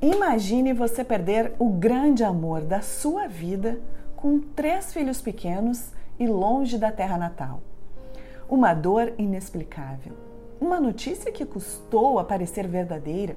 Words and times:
Imagine 0.00 0.72
você 0.72 1.02
perder 1.02 1.54
o 1.58 1.70
grande 1.70 2.22
amor 2.22 2.60
da 2.60 2.80
sua 2.80 3.26
vida 3.26 3.80
com 4.14 4.38
três 4.38 4.92
filhos 4.92 5.20
pequenos 5.20 5.90
e 6.20 6.26
longe 6.28 6.78
da 6.78 6.92
terra 6.92 7.18
natal. 7.18 7.60
Uma 8.48 8.74
dor 8.74 9.12
inexplicável, 9.18 10.12
uma 10.60 10.80
notícia 10.80 11.32
que 11.32 11.44
custou 11.44 12.20
a 12.20 12.24
parecer 12.24 12.68
verdadeira, 12.68 13.36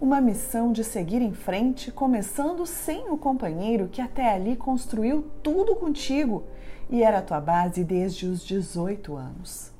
uma 0.00 0.20
missão 0.20 0.72
de 0.72 0.82
seguir 0.82 1.22
em 1.22 1.32
frente, 1.32 1.92
começando 1.92 2.66
sem 2.66 3.08
o 3.08 3.16
companheiro 3.16 3.86
que 3.86 4.02
até 4.02 4.34
ali 4.34 4.56
construiu 4.56 5.30
tudo 5.44 5.76
contigo 5.76 6.42
e 6.90 7.04
era 7.04 7.18
a 7.18 7.22
tua 7.22 7.40
base 7.40 7.84
desde 7.84 8.26
os 8.26 8.44
18 8.44 9.14
anos. 9.14 9.72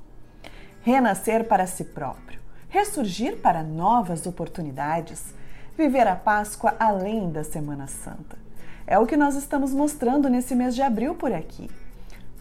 Renascer 0.81 1.49
para 1.49 1.67
si 1.67 1.83
próprio, 1.83 2.41
ressurgir 2.69 3.39
para 3.39 3.65
novas 3.65 4.29
oportunidades 4.29 5.35
viver 5.77 6.07
a 6.07 6.17
Páscoa 6.17 6.75
além 6.79 7.31
da 7.31 7.43
Semana 7.43 7.87
Santa. 7.87 8.39
É 8.87 8.99
o 8.99 9.07
que 9.07 9.17
nós 9.17 9.35
estamos 9.35 9.73
mostrando 9.73 10.29
nesse 10.29 10.55
mês 10.55 10.75
de 10.75 10.83
abril 10.83 11.15
por 11.15 11.33
aqui. 11.33 11.71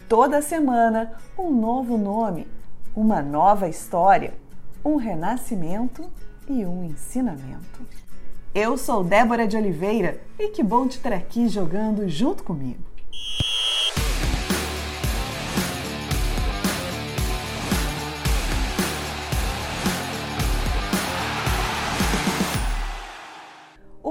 Toda 0.08 0.42
semana, 0.42 1.12
um 1.38 1.50
novo 1.50 1.96
nome, 1.96 2.46
uma 2.94 3.22
nova 3.22 3.68
história, 3.68 4.34
um 4.84 4.96
renascimento 4.96 6.10
e 6.48 6.64
um 6.64 6.84
ensinamento. 6.84 7.80
Eu 8.54 8.76
sou 8.76 9.02
Débora 9.02 9.48
de 9.48 9.56
Oliveira 9.56 10.20
e 10.38 10.48
que 10.48 10.62
bom 10.62 10.86
te 10.86 11.00
ter 11.00 11.12
aqui 11.12 11.48
jogando 11.48 12.08
junto 12.08 12.44
comigo. 12.44 12.84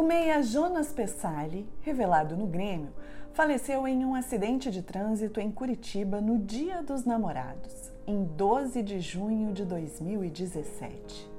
O 0.04 0.06
meia 0.06 0.44
Jonas 0.44 0.92
Pessali, 0.92 1.66
revelado 1.80 2.36
no 2.36 2.46
Grêmio, 2.46 2.92
faleceu 3.32 3.88
em 3.88 4.04
um 4.04 4.14
acidente 4.14 4.70
de 4.70 4.82
trânsito 4.82 5.40
em 5.40 5.50
Curitiba 5.50 6.20
no 6.20 6.38
Dia 6.38 6.84
dos 6.84 7.06
Namorados, 7.06 7.90
em 8.06 8.26
12 8.26 8.84
de 8.84 9.00
junho 9.00 9.54
de 9.54 9.64
2017. 9.64 11.32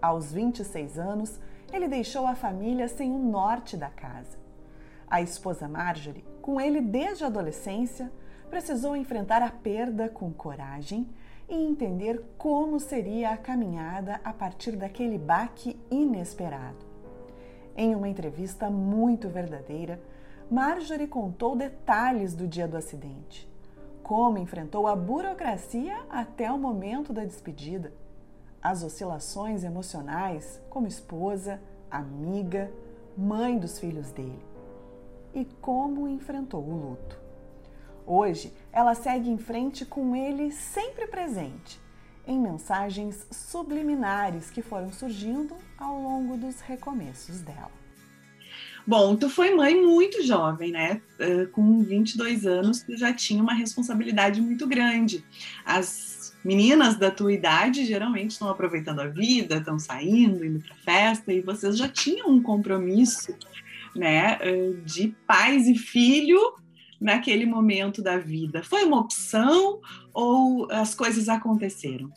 Aos 0.00 0.32
26 0.32 0.98
anos, 0.98 1.38
ele 1.70 1.88
deixou 1.88 2.26
a 2.26 2.34
família 2.34 2.88
sem 2.88 3.12
o 3.12 3.18
norte 3.18 3.76
da 3.76 3.90
casa. 3.90 4.38
A 5.06 5.20
esposa 5.20 5.68
Marjorie, 5.68 6.24
com 6.40 6.58
ele 6.58 6.80
desde 6.80 7.24
a 7.24 7.26
adolescência, 7.26 8.10
precisou 8.48 8.96
enfrentar 8.96 9.42
a 9.42 9.50
perda 9.50 10.08
com 10.08 10.32
coragem 10.32 11.06
e 11.46 11.54
entender 11.54 12.24
como 12.38 12.80
seria 12.80 13.32
a 13.32 13.36
caminhada 13.36 14.22
a 14.24 14.32
partir 14.32 14.74
daquele 14.74 15.18
baque 15.18 15.78
inesperado. 15.90 16.89
Em 17.76 17.94
uma 17.94 18.08
entrevista 18.08 18.68
muito 18.70 19.28
verdadeira, 19.28 20.00
Marjorie 20.50 21.06
contou 21.06 21.54
detalhes 21.54 22.34
do 22.34 22.46
dia 22.46 22.66
do 22.66 22.76
acidente, 22.76 23.48
como 24.02 24.38
enfrentou 24.38 24.86
a 24.86 24.96
burocracia 24.96 25.96
até 26.10 26.50
o 26.50 26.58
momento 26.58 27.12
da 27.12 27.24
despedida, 27.24 27.92
as 28.62 28.82
oscilações 28.82 29.64
emocionais 29.64 30.60
como 30.68 30.86
esposa, 30.86 31.60
amiga, 31.90 32.70
mãe 33.16 33.58
dos 33.58 33.78
filhos 33.78 34.10
dele 34.10 34.44
e 35.32 35.44
como 35.60 36.08
enfrentou 36.08 36.62
o 36.62 36.90
luto. 36.90 37.18
Hoje, 38.06 38.52
ela 38.72 38.94
segue 38.94 39.30
em 39.30 39.38
frente 39.38 39.86
com 39.86 40.16
ele 40.16 40.50
sempre 40.50 41.06
presente 41.06 41.80
em 42.30 42.38
mensagens 42.38 43.26
subliminares 43.32 44.50
que 44.50 44.62
foram 44.62 44.92
surgindo 44.92 45.56
ao 45.76 46.00
longo 46.00 46.36
dos 46.36 46.60
recomeços 46.60 47.40
dela. 47.40 47.72
Bom, 48.86 49.16
tu 49.16 49.28
foi 49.28 49.52
mãe 49.54 49.74
muito 49.74 50.22
jovem, 50.22 50.70
né? 50.70 51.02
Com 51.52 51.82
22 51.82 52.46
anos, 52.46 52.82
tu 52.82 52.96
já 52.96 53.12
tinha 53.12 53.42
uma 53.42 53.52
responsabilidade 53.52 54.40
muito 54.40 54.64
grande. 54.66 55.24
As 55.64 56.34
meninas 56.44 56.96
da 56.96 57.10
tua 57.10 57.32
idade 57.32 57.84
geralmente 57.84 58.30
estão 58.30 58.48
aproveitando 58.48 59.00
a 59.00 59.08
vida, 59.08 59.56
estão 59.56 59.78
saindo, 59.78 60.44
indo 60.44 60.60
para 60.60 60.76
festa, 60.76 61.32
e 61.32 61.40
vocês 61.40 61.76
já 61.76 61.88
tinham 61.88 62.30
um 62.30 62.40
compromisso, 62.40 63.36
né, 63.94 64.38
de 64.84 65.14
pais 65.26 65.66
e 65.66 65.74
filho 65.76 66.38
naquele 67.00 67.44
momento 67.44 68.02
da 68.02 68.18
vida? 68.18 68.62
Foi 68.62 68.84
uma 68.84 69.00
opção 69.00 69.80
ou 70.12 70.70
as 70.70 70.94
coisas 70.94 71.28
aconteceram? 71.28 72.10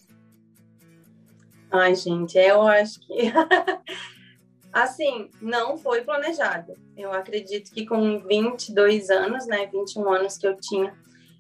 Ai, 1.74 1.96
gente, 1.96 2.38
eu 2.38 2.62
acho 2.62 3.00
que. 3.00 3.34
assim, 4.72 5.32
não 5.42 5.76
foi 5.76 6.02
planejado. 6.02 6.76
Eu 6.96 7.12
acredito 7.12 7.74
que 7.74 7.84
com 7.84 8.20
22 8.20 9.10
anos, 9.10 9.48
né, 9.48 9.66
21 9.66 10.08
anos 10.14 10.38
que 10.38 10.46
eu 10.46 10.56
tinha, 10.56 10.96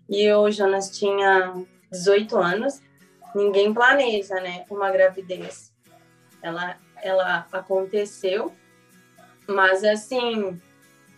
e 0.09 0.31
o 0.33 0.49
Jonas 0.49 0.97
tinha 0.97 1.53
18 1.91 2.35
anos, 2.35 2.81
ninguém 3.35 3.71
planeja, 3.71 4.33
né, 4.41 4.65
uma 4.71 4.89
gravidez. 4.89 5.71
Ela, 6.41 6.79
ela 7.03 7.45
aconteceu, 7.51 8.51
mas 9.47 9.83
assim, 9.83 10.59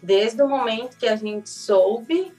desde 0.04 0.42
o 0.42 0.50
momento 0.50 0.98
que 0.98 1.08
a 1.08 1.16
gente 1.16 1.50
soube, 1.50 2.34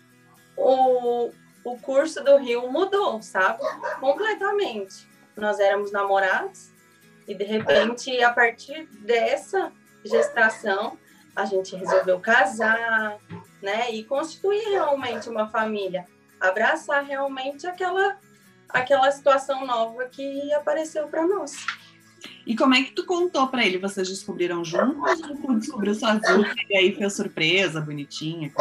o, 0.54 1.30
o 1.64 1.78
curso 1.78 2.22
do 2.22 2.36
Rio 2.36 2.70
mudou, 2.70 3.22
sabe? 3.22 3.62
Completamente. 3.98 5.15
Nós 5.36 5.60
éramos 5.60 5.92
namorados 5.92 6.70
e, 7.28 7.34
de 7.34 7.44
repente, 7.44 8.22
a 8.22 8.32
partir 8.32 8.86
dessa 9.00 9.72
gestação, 10.04 10.98
a 11.34 11.44
gente 11.44 11.76
resolveu 11.76 12.18
casar, 12.20 13.18
né? 13.60 13.90
E 13.92 14.04
constituir 14.04 14.70
realmente 14.70 15.28
uma 15.28 15.48
família. 15.48 16.06
Abraçar 16.40 17.04
realmente 17.04 17.66
aquela, 17.66 18.18
aquela 18.68 19.10
situação 19.10 19.66
nova 19.66 20.06
que 20.06 20.52
apareceu 20.54 21.08
para 21.08 21.26
nós. 21.26 21.66
E 22.46 22.56
como 22.56 22.74
é 22.74 22.82
que 22.82 22.92
tu 22.92 23.04
contou 23.04 23.48
para 23.48 23.64
ele? 23.64 23.78
Vocês 23.78 24.08
descobriram 24.08 24.64
juntos 24.64 25.20
ou 25.20 25.36
tu 25.36 25.58
descobriu 25.58 25.94
sozinho? 25.94 26.46
E 26.70 26.76
aí 26.76 26.94
foi 26.94 27.10
surpresa, 27.10 27.80
bonitinha? 27.80 28.52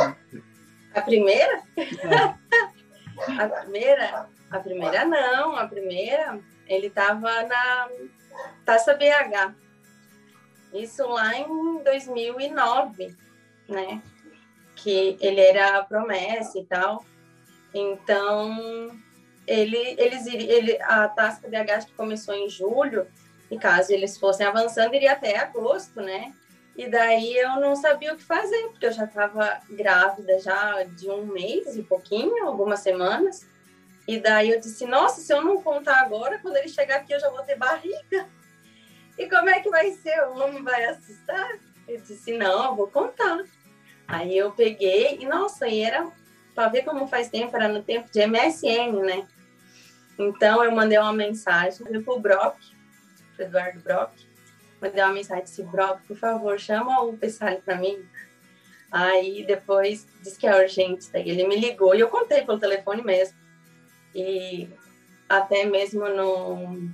A 0.94 1.02
primeira? 1.02 1.62
É. 1.78 2.36
a 3.42 3.48
primeira? 3.48 4.30
A 4.50 4.60
primeira 4.60 5.06
não. 5.06 5.56
A 5.56 5.68
primeira, 5.68 6.40
ele 6.68 6.88
estava 6.88 7.44
na 7.44 7.90
Taça 8.66 8.94
BH. 8.94 9.54
Isso 10.74 11.08
lá 11.08 11.38
em 11.38 11.84
2009, 11.84 13.16
né? 13.68 14.02
Que 14.76 15.18
ele 15.20 15.40
era 15.40 15.84
promessa 15.84 16.60
e 16.60 16.66
tal. 16.66 17.06
Então, 17.74 18.92
ele, 19.48 19.96
eles, 19.98 20.26
ele, 20.28 20.82
a 20.82 21.08
Taça 21.08 21.48
BH 21.48 21.86
que 21.88 21.94
começou 21.94 22.34
em 22.34 22.50
julho 22.50 23.08
e 23.50 23.58
caso 23.58 23.94
eles 23.94 24.18
fossem 24.18 24.46
avançando, 24.46 24.96
iria 24.96 25.14
até 25.14 25.38
agosto, 25.38 26.02
né? 26.02 26.34
E 26.76 26.90
daí 26.90 27.38
eu 27.38 27.60
não 27.62 27.76
sabia 27.76 28.14
o 28.14 28.18
que 28.18 28.24
fazer, 28.24 28.68
porque 28.70 28.86
eu 28.86 28.92
já 28.92 29.06
estava 29.06 29.62
grávida 29.70 30.40
já 30.40 30.84
de 30.84 31.10
um 31.10 31.26
mês 31.26 31.78
e 31.78 31.84
pouquinho, 31.84 32.46
algumas 32.46 32.82
semanas. 32.82 33.48
E 34.08 34.20
daí 34.20 34.52
eu 34.52 34.60
disse, 34.60 34.86
nossa, 34.86 35.22
se 35.22 35.34
eu 35.34 35.42
não 35.42 35.62
contar 35.62 36.02
agora, 36.02 36.38
quando 36.40 36.58
ele 36.58 36.70
chegar 36.70 36.98
aqui 36.98 37.14
eu 37.14 37.20
já 37.20 37.30
vou 37.30 37.42
ter 37.42 37.56
barriga. 37.56 38.28
E 39.18 39.28
como 39.28 39.50
é 39.50 39.60
que 39.62 39.70
vai 39.70 39.92
ser? 39.92 40.28
O 40.28 40.40
homem 40.40 40.64
vai 40.64 40.86
assustar? 40.86 41.58
Eu 41.88 42.00
disse, 42.02 42.38
não, 42.38 42.66
eu 42.66 42.76
vou 42.76 42.88
contar. 42.88 43.44
Aí 44.08 44.38
eu 44.38 44.52
peguei, 44.52 45.18
e 45.20 45.26
nossa, 45.26 45.68
e 45.68 45.82
era, 45.82 46.12
para 46.54 46.70
ver 46.70 46.84
como 46.84 47.08
faz 47.08 47.30
tempo, 47.30 47.56
era 47.56 47.68
no 47.68 47.82
tempo 47.82 48.12
de 48.12 48.26
MSN, 48.26 49.02
né? 49.04 49.28
Então 50.18 50.64
eu 50.64 50.72
mandei 50.72 50.98
uma 50.98 51.14
mensagem 51.14 51.86
pro 52.04 52.20
Brock, 52.20 52.58
pro 53.36 53.46
Eduardo 53.46 53.80
Brock, 53.80 54.12
mandei 54.82 55.04
uma 55.04 55.14
mensagem, 55.14 55.44
disse, 55.44 55.64
Brock, 55.64 56.02
por 56.08 56.18
favor, 56.18 56.60
chama 56.60 57.02
o 57.02 57.18
Pessali 57.18 57.62
para 57.62 57.78
mim. 57.78 58.06
Aí 58.92 59.44
depois 59.46 60.08
disse 60.22 60.38
que 60.38 60.48
é 60.48 60.56
urgente, 60.56 61.12
daí 61.12 61.30
ele 61.30 61.48
me 61.48 61.56
ligou 61.60 61.96
e 61.96 62.00
eu 62.00 62.08
contei 62.08 62.44
pelo 62.44 62.60
telefone 62.60 63.02
mesmo. 63.02 63.45
E 64.16 64.70
até 65.30 65.66
mesmo 65.66 66.08
no 66.10 66.90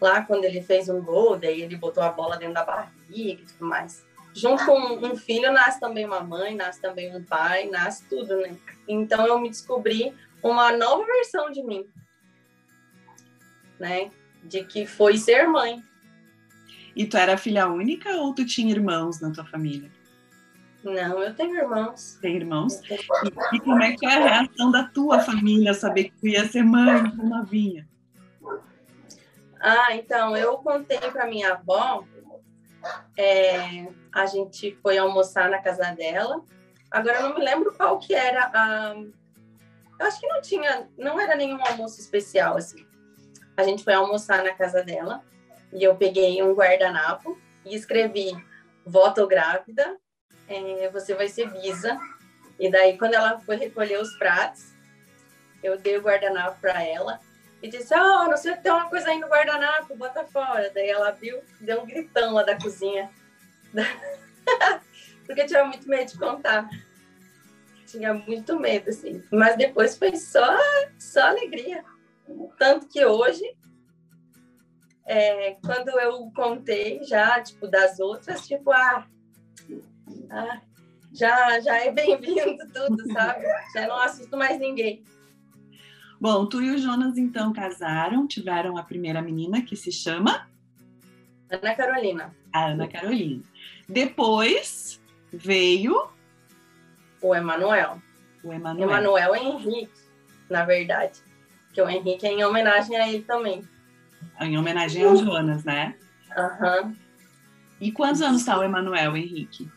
lá 0.00 0.22
quando 0.22 0.44
ele 0.44 0.60
fez 0.60 0.88
um 0.88 1.00
gol, 1.00 1.38
daí 1.38 1.62
ele 1.62 1.76
botou 1.76 2.02
a 2.02 2.10
bola 2.10 2.36
dentro 2.36 2.54
da 2.54 2.64
barriga 2.64 3.42
e 3.42 3.46
tudo 3.46 3.64
mais. 3.64 4.04
Junto 4.34 4.64
com 4.66 4.78
um 5.06 5.16
filho 5.16 5.50
nasce 5.52 5.80
também 5.80 6.04
uma 6.04 6.20
mãe, 6.20 6.54
nasce 6.54 6.80
também 6.80 7.14
um 7.16 7.24
pai, 7.24 7.68
nasce 7.68 8.04
tudo, 8.08 8.36
né? 8.36 8.56
Então 8.86 9.26
eu 9.26 9.38
me 9.38 9.48
descobri 9.48 10.14
uma 10.42 10.70
nova 10.76 11.04
versão 11.04 11.50
de 11.50 11.62
mim, 11.62 11.88
né? 13.78 14.10
de 14.42 14.64
que 14.64 14.86
foi 14.86 15.16
ser 15.16 15.46
mãe. 15.46 15.82
E 16.94 17.06
tu 17.06 17.16
era 17.16 17.36
filha 17.36 17.68
única 17.68 18.10
ou 18.16 18.34
tu 18.34 18.44
tinha 18.44 18.70
irmãos 18.70 19.20
na 19.20 19.30
tua 19.30 19.44
família? 19.44 19.90
Não, 20.88 21.22
eu 21.22 21.34
tenho 21.34 21.56
irmãos. 21.56 22.18
Tem 22.20 22.36
irmãos? 22.36 22.76
Tenho... 22.76 23.00
E, 23.52 23.56
e, 23.56 23.60
como 23.60 23.82
é 23.82 23.92
que 23.92 23.98
foi 23.98 24.12
a 24.12 24.20
reação 24.20 24.70
da 24.70 24.84
tua 24.84 25.20
família 25.20 25.74
saber 25.74 26.04
que 26.04 26.16
tu 26.18 26.28
ia 26.28 26.46
ser 26.46 26.62
mãe 26.62 27.10
tão 27.10 27.28
novinha? 27.28 27.86
Ah, 29.60 29.94
então, 29.94 30.36
eu 30.36 30.56
contei 30.58 30.98
para 30.98 31.26
minha 31.26 31.52
avó 31.52 32.04
é, 33.16 33.88
a 34.14 34.26
gente 34.26 34.76
foi 34.82 34.98
almoçar 34.98 35.50
na 35.50 35.60
casa 35.60 35.92
dela. 35.92 36.42
Agora 36.90 37.18
eu 37.18 37.28
não 37.28 37.34
me 37.34 37.44
lembro 37.44 37.74
qual 37.74 37.98
que 37.98 38.14
era 38.14 38.50
a. 38.54 38.94
Eu 39.98 40.06
acho 40.06 40.20
que 40.20 40.28
não 40.28 40.40
tinha, 40.40 40.88
não 40.96 41.20
era 41.20 41.34
nenhum 41.34 41.58
almoço 41.66 42.00
especial 42.00 42.56
assim. 42.56 42.86
A 43.56 43.64
gente 43.64 43.82
foi 43.82 43.94
almoçar 43.94 44.44
na 44.44 44.54
casa 44.54 44.82
dela 44.82 45.24
e 45.72 45.82
eu 45.82 45.96
peguei 45.96 46.40
um 46.42 46.54
guardanapo 46.54 47.36
e 47.64 47.74
escrevi 47.74 48.32
voto 48.86 49.26
grávida, 49.26 49.98
é, 50.48 50.88
você 50.90 51.14
vai 51.14 51.28
ser 51.28 51.50
bisa. 51.50 51.98
E 52.58 52.70
daí 52.70 52.98
quando 52.98 53.14
ela 53.14 53.38
foi 53.40 53.56
recolher 53.56 54.00
os 54.00 54.16
pratos, 54.16 54.72
eu 55.62 55.78
dei 55.78 55.96
o 55.96 56.02
guardanapo 56.02 56.60
para 56.60 56.82
ela 56.82 57.20
e 57.62 57.68
disse: 57.68 57.94
Ó, 57.94 58.24
oh, 58.24 58.28
não 58.28 58.36
sei, 58.36 58.56
tem 58.56 58.72
uma 58.72 58.88
coisa 58.88 59.10
aí 59.10 59.18
no 59.18 59.28
guardanapo, 59.28 59.96
bota 59.96 60.24
fora. 60.24 60.70
Daí 60.74 60.88
ela 60.88 61.08
abriu, 61.08 61.40
deu 61.60 61.82
um 61.82 61.86
gritão 61.86 62.34
lá 62.34 62.42
da 62.42 62.58
cozinha. 62.58 63.10
Porque 65.26 65.44
tinha 65.44 65.64
muito 65.64 65.88
medo 65.88 66.10
de 66.10 66.18
contar. 66.18 66.68
Tinha 67.86 68.14
muito 68.14 68.58
medo, 68.58 68.90
assim. 68.90 69.22
Mas 69.30 69.56
depois 69.56 69.96
foi 69.96 70.16
só, 70.16 70.56
só 70.98 71.28
alegria. 71.28 71.84
Tanto 72.58 72.86
que 72.88 73.04
hoje, 73.04 73.44
é, 75.06 75.56
quando 75.64 75.88
eu 75.98 76.30
contei 76.34 77.02
já, 77.04 77.40
tipo, 77.42 77.66
das 77.66 77.98
outras, 77.98 78.46
tipo, 78.46 78.70
ah, 78.70 79.06
ah 80.30 80.60
já, 81.12 81.58
já 81.60 81.78
é 81.78 81.90
bem-vindo 81.90 82.58
tudo, 82.72 83.12
sabe? 83.12 83.44
Já 83.74 83.86
não 83.86 83.98
assusto 83.98 84.36
mais 84.36 84.58
ninguém. 84.60 85.02
Bom, 86.20 86.46
tu 86.46 86.62
e 86.62 86.70
o 86.70 86.78
Jonas 86.78 87.16
então 87.16 87.52
casaram, 87.52 88.26
tiveram 88.26 88.76
a 88.76 88.82
primeira 88.82 89.22
menina 89.22 89.62
que 89.62 89.76
se 89.76 89.90
chama 89.90 90.48
Ana 91.50 91.74
Carolina. 91.74 92.34
A 92.52 92.66
Ana 92.66 92.88
Carolina. 92.88 93.42
Depois 93.88 95.00
veio 95.32 96.08
o 97.22 97.34
Emanuel. 97.34 98.02
O 98.44 98.52
Emanuel. 98.52 98.88
Emanuel 98.88 99.36
Henrique, 99.36 99.90
na 100.50 100.64
verdade. 100.64 101.20
Que 101.72 101.80
o 101.80 101.88
Henrique 101.88 102.26
é 102.26 102.32
em 102.32 102.44
homenagem 102.44 102.96
a 102.96 103.08
ele 103.08 103.22
também. 103.22 103.62
Em 104.40 104.58
homenagem 104.58 105.04
ao 105.04 105.16
Jonas, 105.16 105.64
né? 105.64 105.96
Aham. 106.36 106.82
Uhum. 106.82 106.96
E 107.80 107.92
quantos 107.92 108.20
anos 108.20 108.40
está 108.40 108.58
o 108.58 108.62
Emanuel 108.62 109.16
Henrique? 109.16 109.70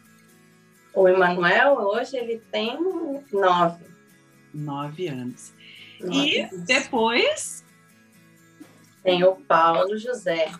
O 0.93 1.07
Emanuel, 1.07 1.75
hoje, 1.75 2.17
ele 2.17 2.41
tem 2.51 2.77
nove. 3.31 3.85
Nove 4.53 5.07
anos. 5.07 5.53
E 6.01 6.47
depois 6.65 7.63
tem 9.03 9.23
o 9.23 9.35
Paulo 9.35 9.97
José. 9.97 10.51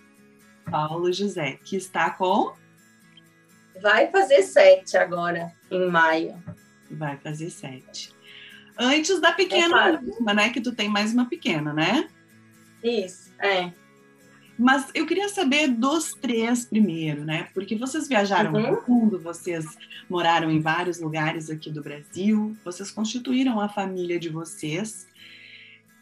Paulo 0.69 1.11
José, 1.11 1.59
que 1.63 1.75
está 1.75 2.11
com. 2.11 2.53
Vai 3.81 4.09
fazer 4.11 4.43
sete 4.43 4.95
agora, 4.95 5.51
em 5.69 5.89
maio. 5.89 6.41
Vai 6.89 7.17
fazer 7.17 7.49
sete. 7.49 8.13
Antes 8.77 9.19
da 9.19 9.31
pequena, 9.31 10.01
é 10.27 10.33
né? 10.33 10.49
Que 10.49 10.61
tu 10.61 10.73
tem 10.73 10.87
mais 10.87 11.13
uma 11.13 11.27
pequena, 11.27 11.73
né? 11.73 12.09
Isso, 12.83 13.33
é. 13.39 13.71
Mas 14.61 14.91
eu 14.93 15.07
queria 15.07 15.27
saber 15.27 15.69
dos 15.69 16.13
três 16.13 16.65
primeiro, 16.65 17.25
né? 17.25 17.47
Porque 17.51 17.75
vocês 17.75 18.07
viajaram 18.07 18.53
uhum. 18.53 18.73
no 18.73 18.83
mundo, 18.87 19.19
vocês 19.19 19.65
moraram 20.07 20.51
em 20.51 20.59
vários 20.59 21.01
lugares 21.01 21.49
aqui 21.49 21.71
do 21.71 21.81
Brasil, 21.81 22.55
vocês 22.63 22.91
constituíram 22.91 23.59
a 23.59 23.67
família 23.67 24.19
de 24.19 24.29
vocês. 24.29 25.07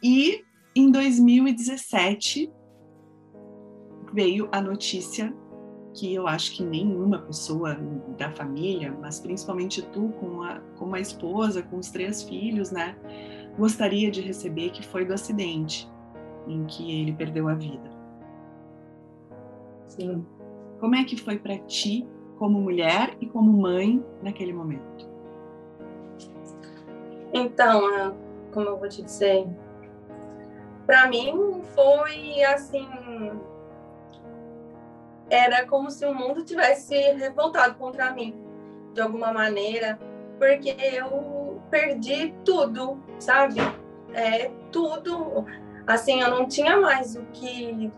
E 0.03 0.43
em 0.75 0.91
2017 0.91 2.51
veio 4.11 4.49
a 4.51 4.59
notícia 4.59 5.33
que 5.93 6.13
eu 6.13 6.27
acho 6.27 6.57
que 6.57 6.61
nenhuma 6.61 7.19
pessoa 7.19 7.75
da 8.17 8.29
família, 8.29 8.93
mas 8.99 9.21
principalmente 9.21 9.81
tu 9.83 10.09
com 10.19 10.43
a, 10.43 10.59
com 10.77 10.93
a 10.93 10.99
esposa, 10.99 11.63
com 11.63 11.77
os 11.77 11.89
três 11.91 12.23
filhos, 12.23 12.71
né, 12.71 12.97
gostaria 13.57 14.11
de 14.11 14.19
receber, 14.19 14.71
que 14.71 14.85
foi 14.85 15.05
do 15.05 15.13
acidente 15.13 15.89
em 16.45 16.65
que 16.65 17.01
ele 17.01 17.13
perdeu 17.13 17.47
a 17.47 17.53
vida. 17.53 17.98
Sim. 19.89 20.25
Como 20.79 20.95
é 20.95 21.03
que 21.03 21.17
foi 21.17 21.37
para 21.37 21.57
ti, 21.59 22.07
como 22.37 22.61
mulher 22.61 23.17
e 23.19 23.25
como 23.25 23.51
mãe, 23.51 24.03
naquele 24.23 24.53
momento? 24.53 25.09
Então, 27.33 28.15
como 28.53 28.67
eu 28.67 28.77
vou 28.77 28.87
te 28.87 29.03
dizer, 29.03 29.45
para 30.85 31.07
mim 31.07 31.61
foi 31.75 32.43
assim 32.43 32.87
era 35.29 35.67
como 35.67 35.91
se 35.91 36.03
o 36.03 36.15
mundo 36.15 36.43
tivesse 36.43 36.95
revoltado 36.95 37.75
contra 37.75 38.11
mim 38.11 38.35
de 38.95 39.01
alguma 39.01 39.31
maneira 39.31 39.99
porque 40.39 40.75
eu 40.79 41.61
perdi 41.69 42.33
tudo 42.43 42.97
sabe 43.19 43.59
é 44.15 44.49
tudo 44.71 45.45
assim 45.85 46.21
eu 46.21 46.31
não 46.31 46.47
tinha 46.47 46.77
mais 46.77 47.15
o 47.15 47.21
que 47.33 47.91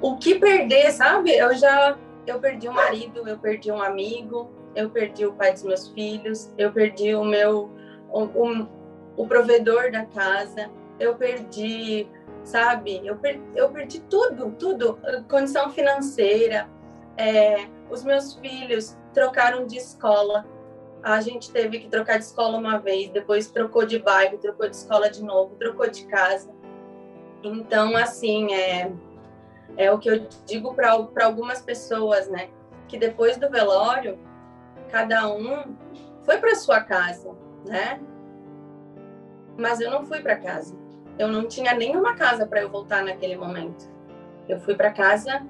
o 0.00 0.16
que 0.16 0.36
perder 0.36 0.90
sabe 0.92 1.32
eu 1.36 1.54
já 1.54 1.96
eu 2.26 2.38
perdi 2.38 2.68
um 2.68 2.72
marido 2.72 3.26
eu 3.28 3.38
perdi 3.38 3.70
um 3.70 3.82
amigo 3.82 4.50
eu 4.74 4.90
perdi 4.90 5.26
o 5.26 5.32
pai 5.32 5.52
dos 5.52 5.62
meus 5.62 5.88
filhos 5.88 6.50
eu 6.56 6.72
perdi 6.72 7.14
o 7.14 7.24
meu 7.24 7.70
o, 8.10 8.22
o, 8.22 8.68
o 9.16 9.26
provedor 9.26 9.90
da 9.90 10.04
casa 10.06 10.70
eu 11.02 11.16
perdi, 11.16 12.06
sabe? 12.44 13.00
Eu, 13.04 13.16
per, 13.16 13.40
eu 13.54 13.70
perdi 13.70 14.00
tudo, 14.00 14.52
tudo. 14.52 14.98
Condição 15.28 15.70
financeira. 15.70 16.68
É, 17.16 17.66
os 17.90 18.04
meus 18.04 18.34
filhos 18.34 18.96
trocaram 19.12 19.66
de 19.66 19.76
escola. 19.76 20.46
A 21.02 21.20
gente 21.20 21.50
teve 21.50 21.80
que 21.80 21.88
trocar 21.88 22.18
de 22.18 22.24
escola 22.24 22.56
uma 22.56 22.78
vez, 22.78 23.10
depois 23.10 23.50
trocou 23.50 23.84
de 23.84 23.98
bairro, 23.98 24.38
trocou 24.38 24.68
de 24.68 24.76
escola 24.76 25.10
de 25.10 25.22
novo, 25.22 25.56
trocou 25.56 25.90
de 25.90 26.06
casa. 26.06 26.50
Então, 27.42 27.96
assim, 27.96 28.54
é, 28.54 28.92
é 29.76 29.90
o 29.90 29.98
que 29.98 30.10
eu 30.10 30.26
digo 30.46 30.74
para 30.74 30.92
algumas 31.24 31.60
pessoas, 31.60 32.28
né? 32.28 32.50
Que 32.88 32.98
depois 32.98 33.36
do 33.36 33.48
velório, 33.50 34.18
cada 34.90 35.28
um 35.32 35.76
foi 36.24 36.38
para 36.38 36.54
sua 36.54 36.80
casa, 36.80 37.30
né? 37.66 38.00
Mas 39.58 39.80
eu 39.80 39.90
não 39.90 40.04
fui 40.04 40.20
para 40.20 40.36
casa 40.36 40.76
eu 41.18 41.28
não 41.28 41.46
tinha 41.46 41.74
nenhuma 41.74 42.14
casa 42.14 42.46
para 42.46 42.62
eu 42.62 42.70
voltar 42.70 43.04
naquele 43.04 43.36
momento. 43.36 43.90
Eu 44.48 44.58
fui 44.60 44.74
para 44.74 44.90
casa, 44.90 45.46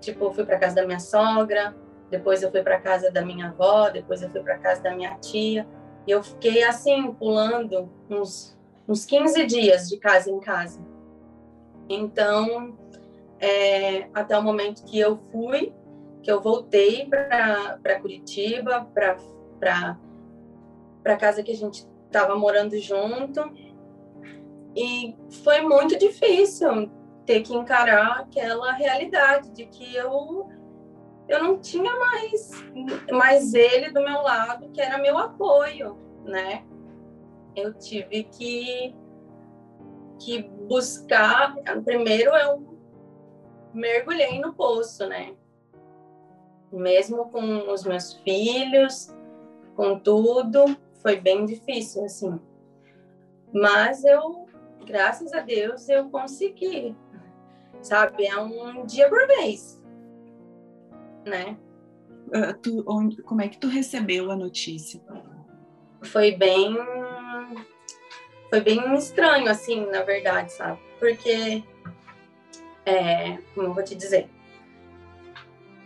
tipo, 0.00 0.24
eu 0.24 0.32
fui 0.32 0.44
para 0.44 0.58
casa 0.58 0.76
da 0.76 0.86
minha 0.86 0.98
sogra, 0.98 1.74
depois 2.10 2.42
eu 2.42 2.50
fui 2.50 2.62
para 2.62 2.80
casa 2.80 3.10
da 3.10 3.22
minha 3.22 3.48
avó, 3.48 3.88
depois 3.88 4.22
eu 4.22 4.30
fui 4.30 4.42
para 4.42 4.58
casa 4.58 4.82
da 4.82 4.94
minha 4.94 5.14
tia, 5.16 5.66
e 6.06 6.10
eu 6.10 6.22
fiquei 6.22 6.62
assim 6.62 7.12
pulando 7.12 7.90
uns 8.10 8.54
uns 8.86 9.06
15 9.06 9.46
dias 9.46 9.88
de 9.88 9.96
casa 9.96 10.30
em 10.30 10.38
casa. 10.38 10.78
Então, 11.88 12.76
é, 13.44 14.08
até 14.14 14.38
o 14.38 14.42
momento 14.42 14.84
que 14.84 14.98
eu 14.98 15.18
fui, 15.30 15.74
que 16.22 16.32
eu 16.32 16.40
voltei 16.40 17.06
para 17.06 18.00
Curitiba, 18.00 18.88
para 18.94 19.18
para 21.04 21.16
casa 21.16 21.42
que 21.42 21.52
a 21.52 21.56
gente 21.56 21.86
estava 22.06 22.34
morando 22.34 22.78
junto, 22.78 23.40
e 24.74 25.14
foi 25.42 25.60
muito 25.60 25.98
difícil 25.98 26.90
ter 27.26 27.42
que 27.42 27.54
encarar 27.54 28.20
aquela 28.20 28.72
realidade 28.72 29.50
de 29.50 29.66
que 29.66 29.94
eu 29.94 30.48
eu 31.28 31.42
não 31.42 31.58
tinha 31.58 31.94
mais 31.94 32.50
mais 33.12 33.52
ele 33.52 33.90
do 33.90 34.02
meu 34.02 34.22
lado, 34.22 34.70
que 34.70 34.80
era 34.80 34.96
meu 34.96 35.18
apoio, 35.18 35.98
né? 36.24 36.64
Eu 37.54 37.74
tive 37.74 38.24
que 38.24 38.94
que 40.18 40.42
buscar, 40.66 41.54
primeiro 41.84 42.30
eu 42.30 42.73
mergulhei 43.74 44.40
no 44.40 44.54
poço, 44.54 45.06
né? 45.06 45.34
Mesmo 46.72 47.26
com 47.30 47.70
os 47.70 47.84
meus 47.84 48.14
filhos, 48.14 49.14
com 49.76 49.98
tudo, 49.98 50.76
foi 51.02 51.16
bem 51.16 51.44
difícil 51.44 52.04
assim. 52.04 52.40
Mas 53.52 54.04
eu 54.04 54.44
graças 54.84 55.32
a 55.32 55.40
Deus 55.40 55.88
eu 55.88 56.08
consegui, 56.10 56.94
sabe? 57.82 58.26
É 58.26 58.38
um 58.38 58.84
dia 58.84 59.08
por 59.08 59.26
vez, 59.26 59.82
né? 61.26 61.56
Uh, 62.28 62.54
tu, 62.60 62.84
onde, 62.86 63.22
como 63.22 63.42
é 63.42 63.48
que 63.48 63.58
tu 63.58 63.66
recebeu 63.66 64.30
a 64.30 64.36
notícia? 64.36 65.00
Foi 66.02 66.32
bem, 66.32 66.76
foi 68.50 68.60
bem 68.60 68.94
estranho, 68.94 69.50
assim, 69.50 69.86
na 69.86 70.02
verdade, 70.02 70.52
sabe? 70.52 70.80
Porque, 70.98 71.62
é, 72.86 73.38
como 73.54 73.68
eu 73.68 73.74
vou 73.74 73.82
te 73.82 73.94
dizer, 73.94 74.28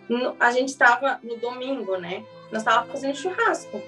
no, 0.09 0.37
a 0.40 0.50
gente 0.50 0.69
estava 0.69 1.21
no 1.23 1.37
domingo, 1.37 1.97
né? 1.97 2.25
Nós 2.50 2.62
estávamos 2.62 2.90
fazendo 2.93 3.17
churrasco, 3.17 3.81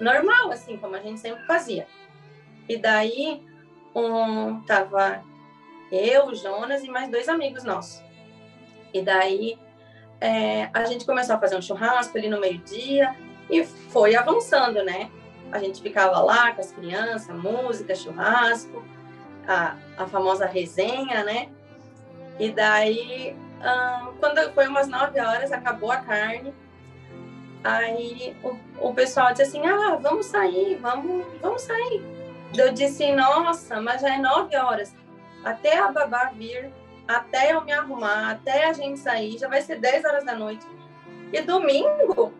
normal, 0.00 0.50
assim, 0.50 0.76
como 0.76 0.96
a 0.96 1.00
gente 1.00 1.20
sempre 1.20 1.44
fazia. 1.46 1.86
E 2.68 2.76
daí 2.76 3.42
um, 3.94 4.60
tava 4.62 5.22
eu, 5.90 6.34
Jonas 6.34 6.82
e 6.82 6.88
mais 6.88 7.10
dois 7.10 7.28
amigos 7.28 7.64
nossos. 7.64 8.02
E 8.92 9.00
daí 9.00 9.58
é, 10.20 10.68
a 10.72 10.84
gente 10.84 11.06
começou 11.06 11.36
a 11.36 11.38
fazer 11.38 11.56
um 11.56 11.62
churrasco 11.62 12.16
ali 12.18 12.28
no 12.28 12.40
meio-dia 12.40 13.14
e 13.48 13.64
foi 13.64 14.16
avançando, 14.16 14.82
né? 14.82 15.10
A 15.50 15.58
gente 15.58 15.80
ficava 15.80 16.20
lá 16.20 16.52
com 16.52 16.60
as 16.60 16.72
crianças, 16.72 17.34
música, 17.34 17.94
churrasco, 17.94 18.84
a, 19.46 19.76
a 19.96 20.06
famosa 20.06 20.46
resenha, 20.46 21.24
né? 21.24 21.48
E 22.38 22.50
daí, 22.50 23.36
quando 24.20 24.52
foi 24.52 24.68
umas 24.68 24.88
nove 24.88 25.20
horas, 25.20 25.50
acabou 25.52 25.90
a 25.90 25.98
carne. 25.98 26.54
Aí 27.64 28.36
o, 28.42 28.88
o 28.88 28.94
pessoal 28.94 29.32
disse 29.32 29.42
assim: 29.42 29.66
Ah, 29.66 29.96
vamos 30.00 30.26
sair, 30.26 30.76
vamos, 30.76 31.26
vamos 31.40 31.62
sair. 31.62 32.02
Eu 32.56 32.72
disse: 32.72 33.10
Nossa, 33.12 33.80
mas 33.80 34.00
já 34.00 34.14
é 34.14 34.18
nove 34.18 34.56
horas. 34.56 34.94
Até 35.44 35.78
a 35.78 35.90
babá 35.90 36.30
vir, 36.34 36.72
até 37.06 37.52
eu 37.52 37.64
me 37.64 37.72
arrumar, 37.72 38.30
até 38.30 38.66
a 38.66 38.72
gente 38.72 38.98
sair, 38.98 39.38
já 39.38 39.48
vai 39.48 39.62
ser 39.62 39.80
dez 39.80 40.04
horas 40.04 40.24
da 40.24 40.34
noite. 40.34 40.66
E 41.32 41.40
domingo 41.42 42.32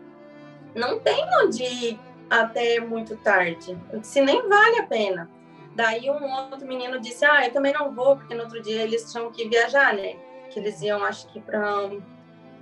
não 0.73 0.99
tem 0.99 1.25
onde 1.43 1.63
ir 1.63 1.99
até 2.29 2.79
muito 2.79 3.17
tarde. 3.17 3.77
Eu 3.91 3.99
disse: 3.99 4.21
Nem 4.21 4.47
vale 4.47 4.79
a 4.79 4.87
pena. 4.87 5.29
Daí 5.79 6.09
um 6.09 6.29
outro 6.29 6.67
menino 6.67 6.99
disse: 6.99 7.23
Ah, 7.23 7.45
eu 7.45 7.53
também 7.53 7.71
não 7.71 7.95
vou, 7.95 8.17
porque 8.17 8.35
no 8.35 8.43
outro 8.43 8.61
dia 8.61 8.83
eles 8.83 9.09
tinham 9.09 9.31
que 9.31 9.47
viajar, 9.47 9.93
né? 9.93 10.17
Que 10.49 10.59
eles 10.59 10.81
iam, 10.81 11.01
acho 11.05 11.25
que 11.29 11.39
para. 11.39 11.61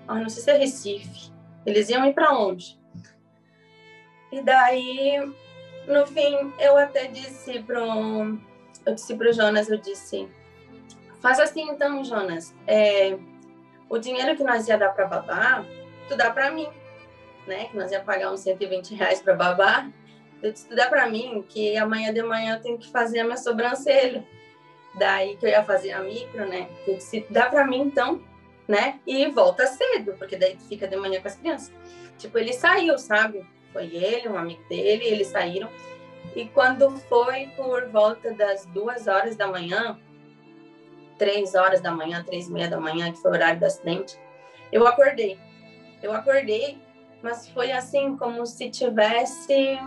Ah, 0.07 0.19
não 0.19 0.29
sei 0.29 0.43
se 0.43 0.51
é 0.51 0.57
Recife. 0.57 1.31
Eles 1.65 1.89
iam 1.89 2.05
ir 2.05 2.13
para 2.13 2.37
onde? 2.37 2.79
E 4.31 4.39
daí, 4.43 5.33
no 5.87 6.05
fim, 6.05 6.53
eu 6.59 6.77
até 6.77 7.07
disse 7.07 7.59
pro. 7.63 8.37
Eu 8.85 8.93
disse 8.93 9.15
pro 9.15 9.33
Jonas, 9.33 9.67
eu 9.67 9.79
disse: 9.79 10.29
Faz 11.19 11.39
assim 11.39 11.71
então, 11.71 12.03
Jonas. 12.03 12.53
É, 12.67 13.17
o 13.89 13.97
dinheiro 13.97 14.37
que 14.37 14.43
nós 14.43 14.67
ia 14.67 14.77
dar 14.77 14.89
para 14.89 15.07
babá, 15.07 15.65
tu 16.07 16.15
dá 16.15 16.29
para 16.29 16.51
mim, 16.51 16.67
né? 17.47 17.65
Que 17.65 17.77
nós 17.77 17.91
ia 17.91 17.99
pagar 17.99 18.31
uns 18.31 18.41
120 18.41 18.93
reais 18.93 19.23
para 19.23 19.33
babá 19.33 19.89
eu 20.41 20.53
dá 20.75 20.87
para 20.87 21.09
mim 21.09 21.43
que 21.47 21.75
amanhã 21.77 22.13
de 22.13 22.21
manhã 22.21 22.55
eu 22.55 22.61
tenho 22.61 22.77
que 22.77 22.89
fazer 22.91 23.19
a 23.19 23.23
minha 23.23 23.37
sobrancelha. 23.37 24.25
Daí 24.95 25.37
que 25.37 25.45
eu 25.45 25.49
ia 25.49 25.63
fazer 25.63 25.91
a 25.91 25.99
micro, 26.01 26.47
né? 26.47 26.69
Eu 26.87 26.95
disse, 26.95 27.25
dá 27.29 27.49
para 27.49 27.65
mim 27.65 27.81
então, 27.81 28.21
né? 28.67 28.99
E 29.05 29.27
volta 29.27 29.67
cedo, 29.67 30.13
porque 30.17 30.35
daí 30.35 30.57
fica 30.67 30.87
de 30.87 30.95
manhã 30.95 31.21
com 31.21 31.27
as 31.27 31.35
crianças. 31.35 31.71
Tipo, 32.17 32.37
ele 32.39 32.53
saiu, 32.53 32.97
sabe? 32.97 33.45
Foi 33.71 33.85
ele, 33.95 34.27
um 34.27 34.37
amigo 34.37 34.63
dele, 34.67 35.05
eles 35.05 35.27
saíram. 35.27 35.69
E 36.35 36.45
quando 36.47 36.89
foi 37.01 37.47
por 37.55 37.89
volta 37.89 38.33
das 38.33 38.65
duas 38.65 39.07
horas 39.07 39.35
da 39.35 39.47
manhã, 39.47 39.99
três 41.17 41.55
horas 41.55 41.81
da 41.81 41.91
manhã, 41.91 42.23
três 42.23 42.47
e 42.47 42.51
meia 42.51 42.67
da 42.67 42.79
manhã, 42.79 43.11
que 43.11 43.19
foi 43.19 43.31
o 43.31 43.33
horário 43.33 43.59
do 43.59 43.65
acidente, 43.65 44.17
eu 44.71 44.85
acordei. 44.87 45.37
Eu 46.01 46.13
acordei, 46.13 46.77
mas 47.21 47.49
foi 47.49 47.71
assim, 47.71 48.15
como 48.17 48.45
se 48.45 48.69
tivesse 48.69 49.79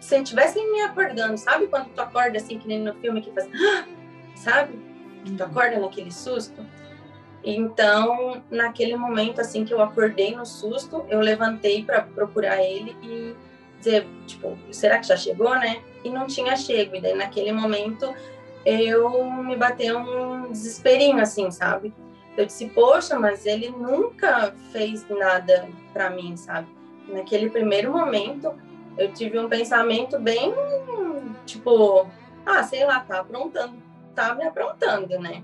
se 0.00 0.16
estivesse 0.16 0.58
me 0.58 0.82
acordando, 0.82 1.36
sabe 1.36 1.66
quando 1.66 1.88
tu 1.88 2.00
acorda 2.00 2.38
assim, 2.38 2.58
que 2.58 2.68
nem 2.68 2.80
no 2.80 2.94
filme 2.94 3.20
que 3.20 3.30
faz, 3.32 3.48
sabe? 4.36 4.78
Tu 5.24 5.32
uhum. 5.32 5.48
acorda 5.48 5.78
naquele 5.78 6.12
susto. 6.12 6.64
Então, 7.42 8.42
naquele 8.50 8.96
momento 8.96 9.40
assim 9.40 9.64
que 9.64 9.72
eu 9.72 9.80
acordei 9.80 10.34
no 10.34 10.44
susto, 10.44 11.04
eu 11.08 11.20
levantei 11.20 11.84
para 11.84 12.02
procurar 12.02 12.62
ele 12.62 12.96
e 13.02 13.36
dizer, 13.78 14.06
tipo, 14.26 14.58
será 14.72 14.98
que 14.98 15.06
já 15.06 15.16
chegou, 15.16 15.50
né? 15.50 15.80
E 16.04 16.10
não 16.10 16.26
tinha 16.26 16.56
chego. 16.56 16.96
E 16.96 17.00
daí 17.00 17.14
naquele 17.14 17.52
momento 17.52 18.12
eu 18.64 19.30
me 19.30 19.56
bateu 19.56 19.98
um 19.98 20.50
desesperinho 20.50 21.20
assim, 21.20 21.50
sabe? 21.52 21.94
Eu 22.36 22.44
disse, 22.44 22.66
poxa, 22.66 23.18
mas 23.18 23.46
ele 23.46 23.70
nunca 23.70 24.52
fez 24.72 25.08
nada 25.08 25.68
para 25.92 26.10
mim, 26.10 26.36
sabe? 26.36 26.68
Naquele 27.08 27.48
primeiro 27.48 27.92
momento, 27.92 28.52
eu 28.96 29.12
tive 29.12 29.38
um 29.38 29.48
pensamento 29.48 30.18
bem, 30.18 30.54
tipo, 31.44 32.06
ah, 32.44 32.62
sei 32.62 32.84
lá, 32.84 33.00
tá 33.00 33.20
aprontando, 33.20 33.82
tá 34.14 34.34
me 34.34 34.44
aprontando, 34.44 35.18
né? 35.18 35.42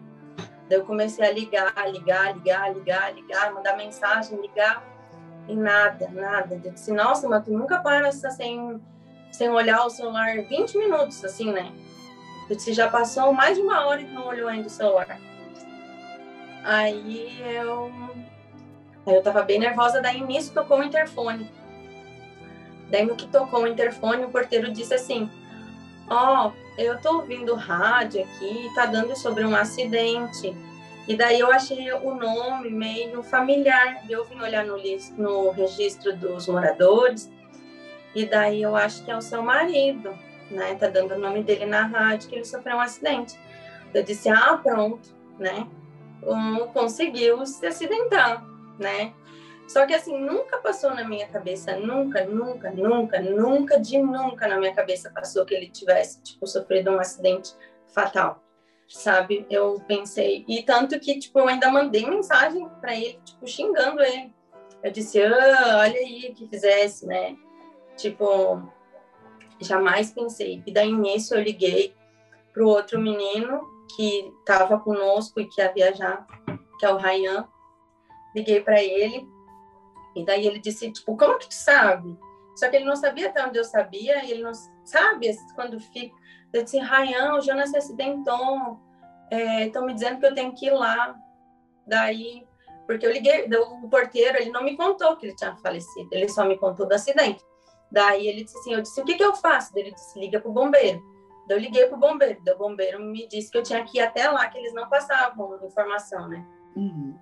Daí 0.69 0.79
eu 0.79 0.85
comecei 0.85 1.27
a 1.27 1.33
ligar, 1.33 1.73
ligar, 1.91 2.35
ligar, 2.35 2.75
ligar, 2.75 3.15
ligar, 3.15 3.53
mandar 3.53 3.77
mensagem, 3.77 4.41
ligar, 4.41 4.83
e 5.49 5.55
nada, 5.55 6.09
nada. 6.09 6.61
Eu 6.63 6.73
disse, 6.73 6.93
nossa, 6.93 7.29
mas 7.29 7.45
tu 7.45 7.53
nunca 7.53 7.79
para 7.79 8.11
sem, 8.13 8.81
sem 9.31 9.51
olhar 9.51 9.85
o 9.85 9.91
celular 9.91 10.37
20 10.43 10.79
minutos, 10.79 11.25
assim, 11.25 11.53
né? 11.53 11.73
Eu 12.49 12.57
disse, 12.57 12.73
já 12.73 12.89
passou 12.89 13.33
mais 13.33 13.57
de 13.57 13.63
uma 13.63 13.87
hora 13.87 14.01
e 14.01 14.07
não 14.07 14.27
olhou 14.27 14.49
ainda 14.49 14.67
o 14.67 14.71
celular. 14.71 15.19
Aí 16.65 17.43
eu... 17.55 17.93
Aí 19.05 19.17
eu 19.17 19.23
tava 19.23 19.43
bem 19.43 19.59
nervosa, 19.59 20.01
daí 20.01 20.21
nisso 20.21 20.55
tocou 20.55 20.79
o 20.79 20.85
interfone. 20.85 21.51
Daí 22.93 23.07
no 23.07 23.17
que 23.17 23.27
tocou 23.27 23.63
o 23.63 23.67
interfone, 23.67 24.27
o 24.27 24.29
porteiro 24.29 24.71
disse 24.71 24.93
assim: 24.93 25.31
Ó, 26.11 26.49
oh, 26.49 26.53
eu 26.79 27.01
tô 27.01 27.17
ouvindo 27.17 27.55
rádio 27.55 28.23
aqui, 28.23 28.71
tá 28.75 28.85
dando 28.85 29.17
sobre 29.17 29.47
um 29.47 29.57
acidente. 29.57 30.55
E 31.09 31.17
daí 31.17 31.41
eu 31.41 31.51
achei 31.51 31.91
o 31.91 32.15
nome 32.15 32.69
meio 32.69 33.23
familiar. 33.23 34.05
Eu 34.11 34.27
vim 34.27 34.39
olhar 34.39 34.67
no, 34.67 34.77
no 35.17 35.51
registro 35.53 36.15
dos 36.15 36.47
moradores. 36.47 37.33
E 38.15 38.27
daí 38.27 38.61
eu 38.61 38.77
acho 38.77 39.03
que 39.03 39.11
é 39.11 39.17
o 39.17 39.23
seu 39.23 39.43
marido, 39.43 40.13
né? 40.51 40.75
Tá 40.75 40.87
dando 40.87 41.15
o 41.15 41.19
nome 41.19 41.43
dele 41.43 41.65
na 41.65 41.87
rádio 41.87 42.29
que 42.29 42.35
ele 42.35 42.45
sofreu 42.45 42.77
um 42.77 42.81
acidente. 42.81 43.41
Eu 43.95 44.03
disse: 44.03 44.29
"Ah, 44.29 44.61
pronto", 44.63 45.09
né? 45.39 45.67
Um, 46.23 46.67
conseguiu 46.67 47.47
se 47.47 47.67
acidentar, 47.67 48.45
né? 48.79 49.15
Só 49.73 49.87
que 49.87 49.95
assim, 49.95 50.19
nunca 50.19 50.59
passou 50.59 50.91
na 50.91 51.02
minha 51.02 51.26
cabeça, 51.26 51.75
nunca, 51.79 52.26
nunca, 52.26 52.71
nunca, 52.71 53.23
nunca, 53.23 53.81
de 53.81 53.97
nunca 53.97 54.47
na 54.47 54.59
minha 54.59 54.75
cabeça 54.75 55.11
passou 55.11 55.47
que 55.47 55.55
ele 55.55 55.71
tivesse, 55.71 56.23
tipo, 56.23 56.47
sofrido 56.47 56.91
um 56.91 57.00
acidente 57.00 57.55
fatal, 57.87 58.45
sabe? 58.87 59.47
Eu 59.49 59.83
pensei, 59.88 60.45
e 60.47 60.62
tanto 60.62 61.00
que, 61.00 61.19
tipo, 61.19 61.38
eu 61.38 61.49
ainda 61.49 61.71
mandei 61.71 62.05
mensagem 62.05 62.69
para 62.83 62.95
ele, 62.95 63.19
tipo, 63.25 63.47
xingando 63.47 64.02
ele. 64.02 64.31
Eu 64.83 64.91
disse, 64.91 65.23
ah, 65.23 65.79
olha 65.79 65.97
aí 65.97 66.35
que 66.37 66.47
fizesse, 66.49 67.07
né? 67.07 67.35
Tipo, 67.97 68.71
jamais 69.59 70.12
pensei. 70.12 70.62
E 70.67 70.71
daí 70.71 70.93
nisso 70.93 71.35
eu 71.35 71.41
liguei 71.41 71.95
pro 72.52 72.69
outro 72.69 73.00
menino 73.00 73.62
que 73.97 74.31
estava 74.41 74.79
conosco 74.79 75.41
e 75.41 75.47
que 75.47 75.62
ia 75.62 75.73
viajar, 75.73 76.26
que 76.79 76.85
é 76.85 76.93
o 76.93 76.99
Ryan. 76.99 77.49
Liguei 78.35 78.61
para 78.61 78.83
ele 78.83 79.26
e 80.14 80.25
daí 80.25 80.47
ele 80.47 80.59
disse, 80.59 80.90
tipo, 80.92 81.16
como 81.16 81.38
que 81.38 81.49
tu 81.49 81.54
sabe? 81.54 82.19
Só 82.54 82.69
que 82.69 82.76
ele 82.76 82.85
não 82.85 82.97
sabia 82.97 83.28
até 83.28 83.45
onde 83.47 83.59
eu 83.59 83.64
sabia, 83.64 84.25
ele 84.25 84.42
não 84.42 84.52
sabe 84.85 85.31
quando 85.54 85.81
fica. 85.81 86.14
Eu 86.52 86.62
disse, 86.62 86.78
Rayan, 86.78 87.35
o 87.35 87.40
Jonas 87.40 87.71
se 87.71 87.78
acidentou, 87.78 88.78
estão 89.61 89.83
é, 89.83 89.87
me 89.87 89.95
dizendo 89.95 90.21
que 90.21 90.26
eu 90.26 90.35
tenho 90.35 90.54
que 90.54 90.66
ir 90.66 90.73
lá. 90.73 91.16
Daí, 91.87 92.47
porque 92.87 93.07
eu 93.07 93.12
liguei, 93.12 93.49
o 93.54 93.88
porteiro, 93.88 94.37
ele 94.37 94.50
não 94.50 94.62
me 94.62 94.76
contou 94.76 95.16
que 95.16 95.26
ele 95.26 95.37
tinha 95.37 95.57
falecido, 95.57 96.09
ele 96.12 96.28
só 96.28 96.45
me 96.45 96.59
contou 96.59 96.87
do 96.87 96.95
acidente. 96.95 97.42
Daí 97.90 98.26
ele 98.26 98.45
disse 98.45 98.59
assim, 98.59 98.75
eu 98.75 98.83
disse, 98.83 99.00
o 99.00 99.04
que 99.04 99.14
que 99.14 99.25
eu 99.25 99.35
faço? 99.35 99.73
Ele 99.76 99.92
disse, 99.92 100.19
liga 100.19 100.40
pro 100.40 100.52
bombeiro. 100.52 101.02
Daí 101.49 101.57
eu 101.57 101.61
liguei 101.61 101.87
pro 101.87 101.99
bombeiro, 101.99 102.40
daí 102.45 102.54
o 102.54 102.59
bombeiro 102.59 103.00
me 103.00 103.26
disse 103.28 103.50
que 103.50 103.59
eu 103.59 103.62
tinha 103.62 103.83
que 103.85 103.99
ir 103.99 104.02
até 104.02 104.28
lá, 104.28 104.47
que 104.49 104.59
eles 104.59 104.75
não 104.75 104.88
passavam 104.88 105.59
informação, 105.64 106.28
né? 106.28 106.47
Uhum. 106.76 107.19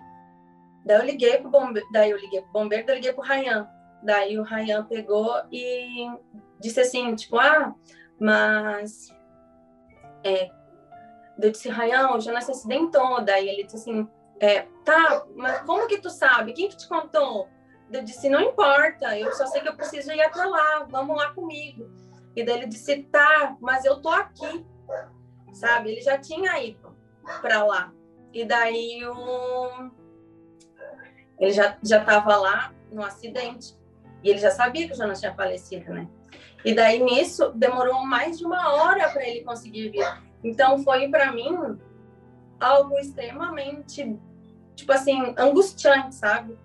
Daí 0.85 0.97
eu 0.97 1.05
liguei 1.05 1.37
pro 1.37 1.49
bombeiro, 1.49 1.87
daí 1.91 2.11
eu 2.11 2.17
liguei 2.17 2.41
pro 2.41 2.51
bombeiro, 2.51 2.85
daí 2.85 2.95
eu 2.95 2.99
liguei 2.99 3.13
pro 3.13 3.23
Rayan. 3.23 3.69
Daí 4.03 4.39
o 4.39 4.43
Rayan 4.43 4.83
pegou 4.85 5.31
e 5.51 6.07
disse 6.59 6.79
assim, 6.79 7.13
tipo, 7.15 7.37
ah, 7.37 7.75
mas 8.19 9.09
é, 10.23 10.49
eu 11.39 11.51
disse, 11.51 11.69
Rayan, 11.69 12.11
o 12.11 12.19
Jonas 12.19 12.45
se 12.45 12.51
acidentou. 12.51 13.21
Daí 13.21 13.47
ele 13.47 13.63
disse 13.63 13.77
assim, 13.77 14.07
é, 14.39 14.67
tá, 14.83 15.25
mas 15.35 15.61
como 15.61 15.87
que 15.87 15.99
tu 15.99 16.09
sabe? 16.09 16.53
Quem 16.53 16.69
que 16.69 16.77
te 16.77 16.87
contou? 16.87 17.47
Eu 17.91 18.03
disse, 18.03 18.29
não 18.29 18.41
importa, 18.41 19.17
eu 19.17 19.31
só 19.33 19.45
sei 19.47 19.61
que 19.61 19.67
eu 19.67 19.75
preciso 19.75 20.11
ir 20.11 20.21
até 20.21 20.43
lá, 20.45 20.87
vamos 20.89 21.15
lá 21.17 21.33
comigo. 21.33 21.89
E 22.35 22.43
daí 22.43 22.57
ele 22.57 22.67
disse, 22.67 23.03
tá, 23.03 23.57
mas 23.59 23.83
eu 23.83 24.01
tô 24.01 24.09
aqui, 24.09 24.65
sabe? 25.53 25.91
Ele 25.91 26.01
já 26.01 26.17
tinha 26.17 26.57
ido 26.63 26.95
para 27.41 27.63
lá. 27.63 27.93
E 28.33 28.45
daí 28.45 29.05
o 29.05 29.91
ele 31.41 31.51
já 31.51 31.75
estava 31.81 32.37
lá 32.37 32.71
no 32.91 33.03
acidente 33.03 33.75
e 34.23 34.29
ele 34.29 34.37
já 34.37 34.51
sabia 34.51 34.87
que 34.87 34.93
o 34.93 34.95
Jonas 34.95 35.19
tinha 35.19 35.33
falecido, 35.33 35.91
né? 35.91 36.07
E 36.63 36.75
daí 36.75 37.01
nisso 37.01 37.51
demorou 37.55 38.05
mais 38.05 38.37
de 38.37 38.45
uma 38.45 38.75
hora 38.75 39.09
para 39.09 39.27
ele 39.27 39.43
conseguir 39.43 39.89
vir. 39.89 40.05
Então 40.43 40.83
foi 40.83 41.09
para 41.09 41.31
mim 41.31 41.79
algo 42.59 42.99
extremamente, 42.99 44.15
tipo 44.75 44.91
assim, 44.93 45.33
angustiante, 45.35 46.13
sabe? 46.13 46.55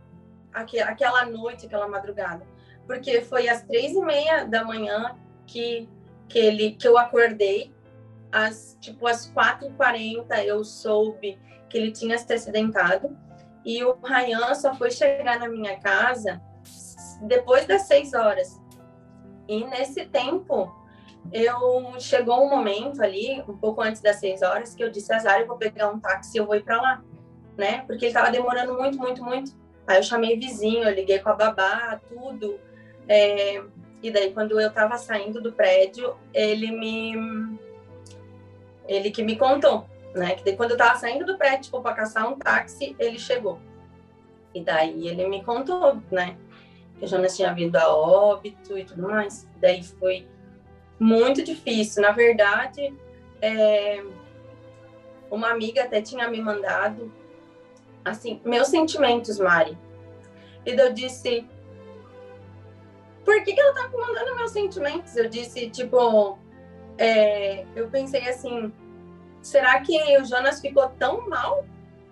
Aquela 0.52 1.25
noite, 1.25 1.64
aquela 1.64 1.88
madrugada, 1.88 2.47
porque 2.87 3.23
foi 3.23 3.49
às 3.49 3.62
três 3.62 3.92
e 3.92 4.00
meia 4.00 4.45
da 4.45 4.62
manhã 4.62 5.16
que 5.47 5.88
que 6.28 6.38
ele 6.38 6.73
que 6.73 6.88
eu 6.88 6.99
acordei, 6.99 7.73
às 8.30 8.76
tipo 8.80 9.06
às 9.06 9.26
quatro 9.30 9.68
e 9.68 9.73
quarenta 9.73 10.45
eu 10.45 10.62
soube 10.64 11.38
que 11.71 11.78
ele 11.78 11.92
tinha 11.92 12.18
se 12.18 12.30
acidentado 12.33 13.16
E 13.67 13.83
o 13.83 13.99
Ryan 14.01 14.55
só 14.55 14.73
foi 14.77 14.93
chegar 14.93 15.41
na 15.41 15.49
minha 15.49 15.77
casa 15.81 16.41
depois 17.23 17.67
das 17.67 17.83
seis 17.83 18.15
horas. 18.15 18.63
E 19.49 19.65
nesse 19.65 20.07
tempo, 20.07 20.73
eu 21.33 21.99
chegou 21.99 22.45
um 22.45 22.49
momento 22.49 23.03
ali, 23.03 23.43
um 23.49 23.57
pouco 23.57 23.83
antes 23.83 24.01
das 24.01 24.17
seis 24.17 24.41
horas, 24.41 24.73
que 24.73 24.85
eu 24.85 24.91
disse, 24.91 25.13
Azar, 25.13 25.41
eu 25.41 25.49
vou 25.49 25.57
pegar 25.57 25.89
um 25.89 25.99
táxi 25.99 26.37
e 26.37 26.41
eu 26.41 26.47
vou 26.47 26.55
ir 26.55 26.63
para 26.63 26.81
lá, 26.81 27.03
né? 27.57 27.83
Porque 27.89 28.05
ele 28.05 28.13
estava 28.13 28.31
demorando 28.31 28.73
muito, 28.75 28.99
muito, 28.99 29.25
muito. 29.25 29.51
Aí 29.85 29.99
eu 29.99 30.03
chamei 30.05 30.39
vizinho, 30.39 30.85
eu 30.85 30.95
liguei 30.95 31.19
com 31.19 31.31
a 31.31 31.35
babá, 31.35 32.01
tudo. 32.09 32.61
É, 33.09 33.61
e 34.01 34.13
daí, 34.13 34.33
quando 34.33 34.61
eu 34.61 34.69
estava 34.69 34.97
saindo 34.97 35.43
do 35.43 35.53
prédio, 35.53 36.17
ele 36.33 36.71
me... 36.71 37.59
Ele 38.87 39.11
que 39.11 39.25
me 39.25 39.35
contou, 39.37 39.85
né? 40.17 40.35
Que 40.35 40.45
daí, 40.45 40.57
quando 40.57 40.71
eu 40.71 40.77
estava 40.77 40.99
saindo 40.99 41.25
do 41.25 41.37
prédio, 41.37 41.65
tipo, 41.65 41.81
para 41.81 41.95
caçar 41.95 42.29
um 42.29 42.39
táxi, 42.39 42.97
ele 42.99 43.19
chegou. 43.19 43.61
E 44.55 44.63
daí 44.63 45.07
ele 45.07 45.29
me 45.29 45.45
contou, 45.45 46.01
né? 46.11 46.37
Que 46.99 47.05
o 47.05 47.09
Jonas 47.09 47.37
tinha 47.37 47.53
vindo 47.53 47.77
a 47.77 47.95
óbito 47.95 48.79
e 48.79 48.85
tudo 48.85 49.03
mais. 49.03 49.47
Daí 49.61 49.83
foi 49.83 50.27
muito 50.99 51.43
difícil. 51.45 52.03
Na 52.03 52.13
verdade, 52.13 52.95
é... 53.43 54.03
uma 55.31 55.51
amiga 55.51 55.85
até 55.85 56.01
tinha 56.01 56.29
me 56.31 56.41
mandado, 56.41 57.13
assim, 58.05 58.41
meus 58.45 58.69
sentimentos, 58.69 59.39
Mari. 59.39 59.77
E 60.65 60.71
eu 60.71 60.93
disse, 60.93 61.47
por 63.25 63.45
que, 63.45 63.53
que 63.53 63.61
ela 63.61 63.75
tá 63.75 63.89
me 63.89 63.97
mandando 63.99 64.37
meus 64.37 64.51
sentimentos? 64.53 65.15
Eu 65.17 65.29
disse, 65.29 65.69
tipo, 65.69 66.39
é... 66.97 67.67
eu 67.77 67.89
pensei 67.91 68.27
assim, 68.27 68.73
será 69.47 69.81
que 69.81 70.19
o 70.19 70.25
Jonas 70.25 70.61
ficou 70.61 70.88
tão 70.91 71.29
mal? 71.29 71.65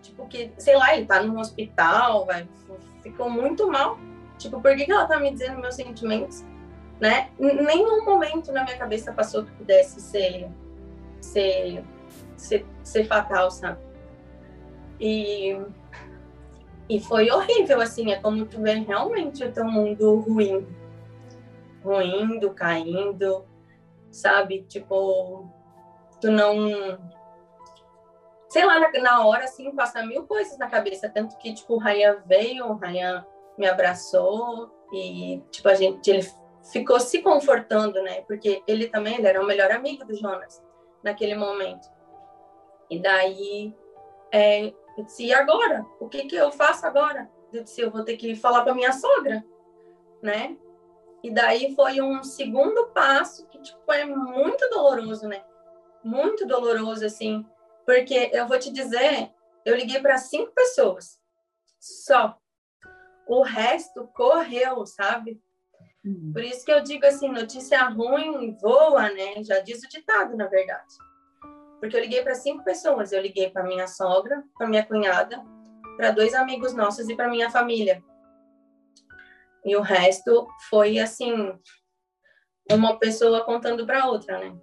Tipo, 0.02 0.26
que, 0.28 0.52
sei 0.58 0.76
lá, 0.76 0.94
ele 0.94 1.06
tá 1.06 1.22
num 1.22 1.38
hospital, 1.38 2.26
vai, 2.26 2.46
ficou 3.02 3.30
muito 3.30 3.70
mal. 3.70 3.98
Tipo, 4.38 4.60
por 4.60 4.76
que, 4.76 4.84
que 4.84 4.92
ela 4.92 5.06
tá 5.06 5.18
me 5.18 5.30
dizendo 5.30 5.60
meus 5.60 5.74
sentimentos? 5.74 6.44
né? 7.00 7.30
Nenhum 7.38 8.04
momento 8.04 8.52
na 8.52 8.64
minha 8.64 8.78
cabeça 8.78 9.12
passou 9.12 9.44
que 9.44 9.50
pudesse 9.52 10.00
ser, 10.00 10.48
ser, 11.20 11.84
ser, 12.36 12.64
ser 12.82 13.04
fatal, 13.04 13.50
sabe? 13.50 13.78
E, 15.00 15.58
e 16.88 17.00
foi 17.00 17.30
horrível, 17.30 17.80
assim, 17.80 18.12
é 18.12 18.16
como 18.20 18.46
tu 18.46 18.60
vê 18.62 18.74
realmente 18.74 19.44
o 19.44 19.52
teu 19.52 19.64
mundo 19.64 20.20
ruim, 20.20 20.66
ruindo, 21.84 22.50
caindo, 22.50 23.44
sabe? 24.10 24.64
Tipo, 24.68 25.48
tu 26.20 26.30
não... 26.30 26.98
Sei 28.54 28.64
lá, 28.64 28.78
na, 28.78 28.88
na 29.00 29.26
hora, 29.26 29.42
assim, 29.42 29.68
passa 29.74 30.06
mil 30.06 30.28
coisas 30.28 30.56
na 30.58 30.68
cabeça, 30.68 31.08
tanto 31.08 31.36
que, 31.38 31.52
tipo, 31.52 31.74
o 31.74 31.78
Ryan 31.78 32.22
veio, 32.24 32.66
o 32.66 32.76
Ryan 32.76 33.26
me 33.58 33.66
abraçou 33.66 34.70
e, 34.92 35.42
tipo, 35.50 35.68
a 35.68 35.74
gente, 35.74 36.08
ele 36.08 36.22
ficou 36.70 37.00
se 37.00 37.20
confortando, 37.20 38.00
né? 38.00 38.20
Porque 38.20 38.62
ele 38.64 38.86
também 38.86 39.16
ele 39.16 39.26
era 39.26 39.42
o 39.42 39.44
melhor 39.44 39.72
amigo 39.72 40.04
do 40.04 40.14
Jonas 40.14 40.62
naquele 41.02 41.34
momento. 41.34 41.88
E 42.88 43.02
daí, 43.02 43.74
é, 44.30 44.66
eu 44.66 45.04
disse, 45.04 45.24
e 45.26 45.34
agora? 45.34 45.84
O 45.98 46.08
que, 46.08 46.22
que 46.26 46.36
eu 46.36 46.52
faço 46.52 46.86
agora? 46.86 47.28
Eu 47.52 47.64
disse, 47.64 47.80
eu 47.80 47.90
vou 47.90 48.04
ter 48.04 48.16
que 48.16 48.36
falar 48.36 48.62
para 48.62 48.72
minha 48.72 48.92
sogra, 48.92 49.44
né? 50.22 50.56
E 51.24 51.30
daí 51.32 51.74
foi 51.74 52.00
um 52.00 52.22
segundo 52.22 52.86
passo 52.90 53.48
que, 53.48 53.60
tipo, 53.60 53.92
é 53.92 54.04
muito 54.04 54.70
doloroso, 54.70 55.26
né? 55.26 55.42
Muito 56.04 56.46
doloroso, 56.46 57.04
assim. 57.04 57.44
Porque 57.86 58.30
eu 58.32 58.46
vou 58.46 58.58
te 58.58 58.72
dizer, 58.72 59.30
eu 59.64 59.76
liguei 59.76 60.00
para 60.00 60.18
cinco 60.18 60.52
pessoas, 60.52 61.18
só. 61.78 62.38
O 63.26 63.42
resto 63.42 64.06
correu, 64.08 64.84
sabe? 64.86 65.40
Uhum. 66.04 66.32
Por 66.32 66.42
isso 66.42 66.64
que 66.64 66.72
eu 66.72 66.82
digo 66.82 67.06
assim, 67.06 67.28
notícia 67.28 67.82
ruim 67.88 68.56
voa, 68.60 69.10
né? 69.10 69.42
Já 69.42 69.60
diz 69.60 69.82
o 69.82 69.88
ditado, 69.88 70.36
na 70.36 70.46
verdade. 70.46 70.94
Porque 71.80 71.96
eu 71.96 72.00
liguei 72.00 72.22
para 72.22 72.34
cinco 72.34 72.62
pessoas. 72.62 73.12
Eu 73.12 73.22
liguei 73.22 73.50
para 73.50 73.64
minha 73.64 73.86
sogra, 73.86 74.44
para 74.56 74.66
minha 74.66 74.84
cunhada, 74.84 75.42
para 75.96 76.10
dois 76.10 76.34
amigos 76.34 76.74
nossos 76.74 77.08
e 77.08 77.16
para 77.16 77.28
minha 77.28 77.50
família. 77.50 78.02
E 79.64 79.74
o 79.76 79.80
resto 79.80 80.46
foi 80.68 80.98
assim, 80.98 81.58
uma 82.70 82.98
pessoa 82.98 83.44
contando 83.44 83.86
para 83.86 84.06
outra, 84.06 84.38
né? 84.38 84.54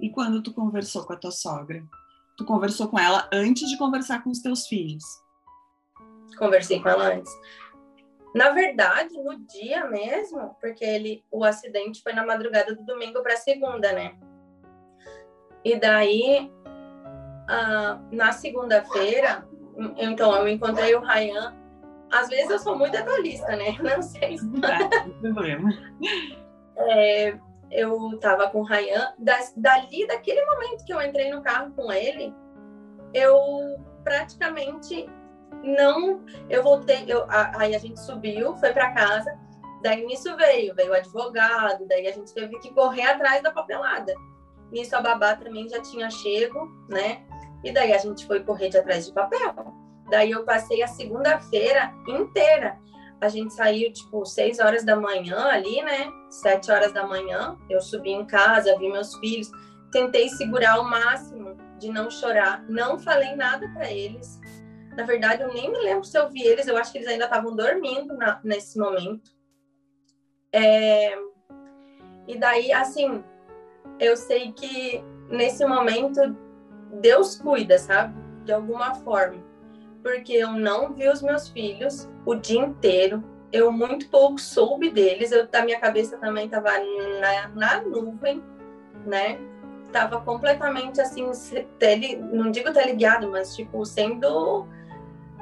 E 0.00 0.10
quando 0.10 0.42
tu 0.42 0.54
conversou 0.54 1.04
com 1.04 1.12
a 1.12 1.16
tua 1.16 1.30
sogra? 1.30 1.84
Tu 2.36 2.44
conversou 2.44 2.88
com 2.88 2.98
ela 2.98 3.28
antes 3.32 3.68
de 3.68 3.76
conversar 3.76 4.22
com 4.22 4.30
os 4.30 4.40
teus 4.40 4.66
filhos? 4.66 5.04
Conversei 6.38 6.80
com 6.80 6.88
ela 6.88 7.14
antes. 7.14 7.32
Na 8.34 8.50
verdade, 8.50 9.14
no 9.22 9.38
dia 9.46 9.86
mesmo, 9.86 10.56
porque 10.60 10.84
ele, 10.84 11.22
o 11.30 11.44
acidente 11.44 12.02
foi 12.02 12.14
na 12.14 12.24
madrugada 12.24 12.74
do 12.74 12.84
domingo 12.84 13.22
para 13.22 13.36
segunda, 13.36 13.92
né? 13.92 14.14
E 15.62 15.78
daí, 15.78 16.50
ah, 17.48 18.00
na 18.10 18.32
segunda-feira, 18.32 19.46
então 19.98 20.34
eu 20.34 20.48
encontrei 20.48 20.94
o 20.94 21.00
Ryan. 21.00 21.54
Às 22.10 22.28
vezes 22.28 22.50
eu 22.50 22.58
sou 22.58 22.76
muito 22.76 22.92
detalhista, 22.92 23.54
né? 23.56 23.76
Não 23.80 24.02
sei. 24.02 24.36
Não 25.22 25.34
problema. 25.34 25.70
É, 26.76 27.38
eu 27.72 28.18
tava 28.20 28.48
com 28.50 28.60
o 28.60 28.64
Ryan. 28.64 29.14
Das, 29.18 29.52
dali, 29.56 30.06
daquele 30.06 30.44
momento 30.44 30.84
que 30.84 30.92
eu 30.92 31.02
entrei 31.02 31.30
no 31.30 31.42
carro 31.42 31.72
com 31.72 31.90
ele, 31.90 32.34
eu 33.14 33.38
praticamente 34.04 35.08
não, 35.62 36.24
eu 36.48 36.62
voltei, 36.62 37.04
eu, 37.06 37.24
aí 37.28 37.74
a 37.74 37.78
gente 37.78 38.00
subiu, 38.00 38.56
foi 38.56 38.72
para 38.72 38.92
casa, 38.92 39.38
daí 39.82 40.04
nisso 40.04 40.36
veio, 40.36 40.74
veio 40.74 40.90
o 40.90 40.94
advogado, 40.94 41.86
daí 41.86 42.06
a 42.06 42.12
gente 42.12 42.34
teve 42.34 42.58
que 42.58 42.72
correr 42.74 43.02
atrás 43.02 43.42
da 43.42 43.50
papelada. 43.50 44.12
Nisso 44.70 44.96
a 44.96 45.00
babá 45.00 45.36
também 45.36 45.68
já 45.68 45.80
tinha 45.82 46.10
chego, 46.10 46.66
né? 46.88 47.22
E 47.62 47.70
daí 47.70 47.92
a 47.92 47.98
gente 47.98 48.26
foi 48.26 48.42
correr 48.42 48.70
de 48.70 48.78
atrás 48.78 49.06
de 49.06 49.12
papel. 49.12 49.54
Daí 50.10 50.30
eu 50.30 50.44
passei 50.44 50.82
a 50.82 50.88
segunda-feira 50.88 51.92
inteira. 52.08 52.78
A 53.22 53.28
gente 53.28 53.54
saiu, 53.54 53.92
tipo, 53.92 54.26
seis 54.26 54.58
horas 54.58 54.84
da 54.84 54.96
manhã 54.96 55.46
ali, 55.46 55.80
né? 55.80 56.10
Sete 56.28 56.72
horas 56.72 56.92
da 56.92 57.06
manhã. 57.06 57.56
Eu 57.70 57.80
subi 57.80 58.10
em 58.10 58.26
casa, 58.26 58.76
vi 58.76 58.90
meus 58.90 59.14
filhos. 59.18 59.48
Tentei 59.92 60.28
segurar 60.28 60.80
o 60.80 60.84
máximo 60.84 61.56
de 61.78 61.88
não 61.88 62.10
chorar. 62.10 62.64
Não 62.68 62.98
falei 62.98 63.36
nada 63.36 63.68
para 63.74 63.88
eles. 63.92 64.40
Na 64.96 65.04
verdade, 65.04 65.40
eu 65.40 65.54
nem 65.54 65.70
me 65.70 65.78
lembro 65.78 66.02
se 66.02 66.18
eu 66.18 66.28
vi 66.30 66.42
eles, 66.42 66.66
eu 66.66 66.76
acho 66.76 66.90
que 66.90 66.98
eles 66.98 67.06
ainda 67.06 67.26
estavam 67.26 67.54
dormindo 67.54 68.12
na, 68.16 68.40
nesse 68.42 68.76
momento. 68.76 69.30
É... 70.52 71.16
E 72.26 72.36
daí, 72.36 72.72
assim, 72.72 73.22
eu 74.00 74.16
sei 74.16 74.50
que 74.50 75.00
nesse 75.30 75.64
momento 75.64 76.20
Deus 77.00 77.36
cuida, 77.38 77.78
sabe? 77.78 78.20
De 78.44 78.52
alguma 78.52 78.96
forma. 78.96 79.51
Porque 80.02 80.32
eu 80.32 80.52
não 80.52 80.92
vi 80.92 81.08
os 81.08 81.22
meus 81.22 81.48
filhos 81.48 82.08
o 82.26 82.34
dia 82.34 82.60
inteiro, 82.60 83.22
eu 83.52 83.70
muito 83.70 84.08
pouco 84.08 84.40
soube 84.40 84.90
deles, 84.90 85.30
eu, 85.30 85.46
a 85.52 85.62
minha 85.62 85.78
cabeça 85.78 86.16
também 86.16 86.46
estava 86.46 86.70
na, 87.20 87.48
na 87.48 87.82
nuvem, 87.82 88.42
né? 89.06 89.38
Tava 89.92 90.20
completamente 90.22 91.00
assim, 91.00 91.30
tele, 91.78 92.16
não 92.16 92.50
digo 92.50 92.72
teleguiado, 92.72 93.30
mas 93.30 93.54
tipo, 93.54 93.84
sendo 93.84 94.66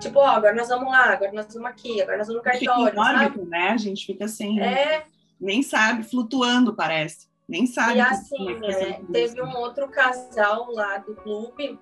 Tipo, 0.01 0.19
ó, 0.19 0.29
agora 0.29 0.55
nós 0.55 0.69
vamos 0.69 0.91
lá, 0.91 1.13
agora 1.13 1.31
nós 1.31 1.53
vamos 1.53 1.69
aqui, 1.69 2.01
agora 2.01 2.19
nós 2.19 2.27
vamos 2.27 2.43
no 2.43 2.45
cartório. 2.45 2.87
Fica 2.87 2.97
em 2.97 2.99
órbito, 2.99 3.45
né? 3.45 3.69
A 3.69 3.77
gente 3.77 4.07
fica 4.07 4.25
assim, 4.25 4.59
é... 4.59 5.05
nem 5.39 5.63
sabe, 5.63 6.05
flutuando, 6.05 6.75
parece. 6.75 7.29
Nem 7.47 7.67
sabe. 7.67 7.99
E 7.99 8.01
assim, 8.01 8.51
é 8.51 8.59
né? 8.61 9.01
teve 9.13 9.43
um 9.43 9.55
outro 9.57 9.89
casal 9.89 10.73
lá 10.73 10.99
do 10.99 11.15
clube 11.17 11.79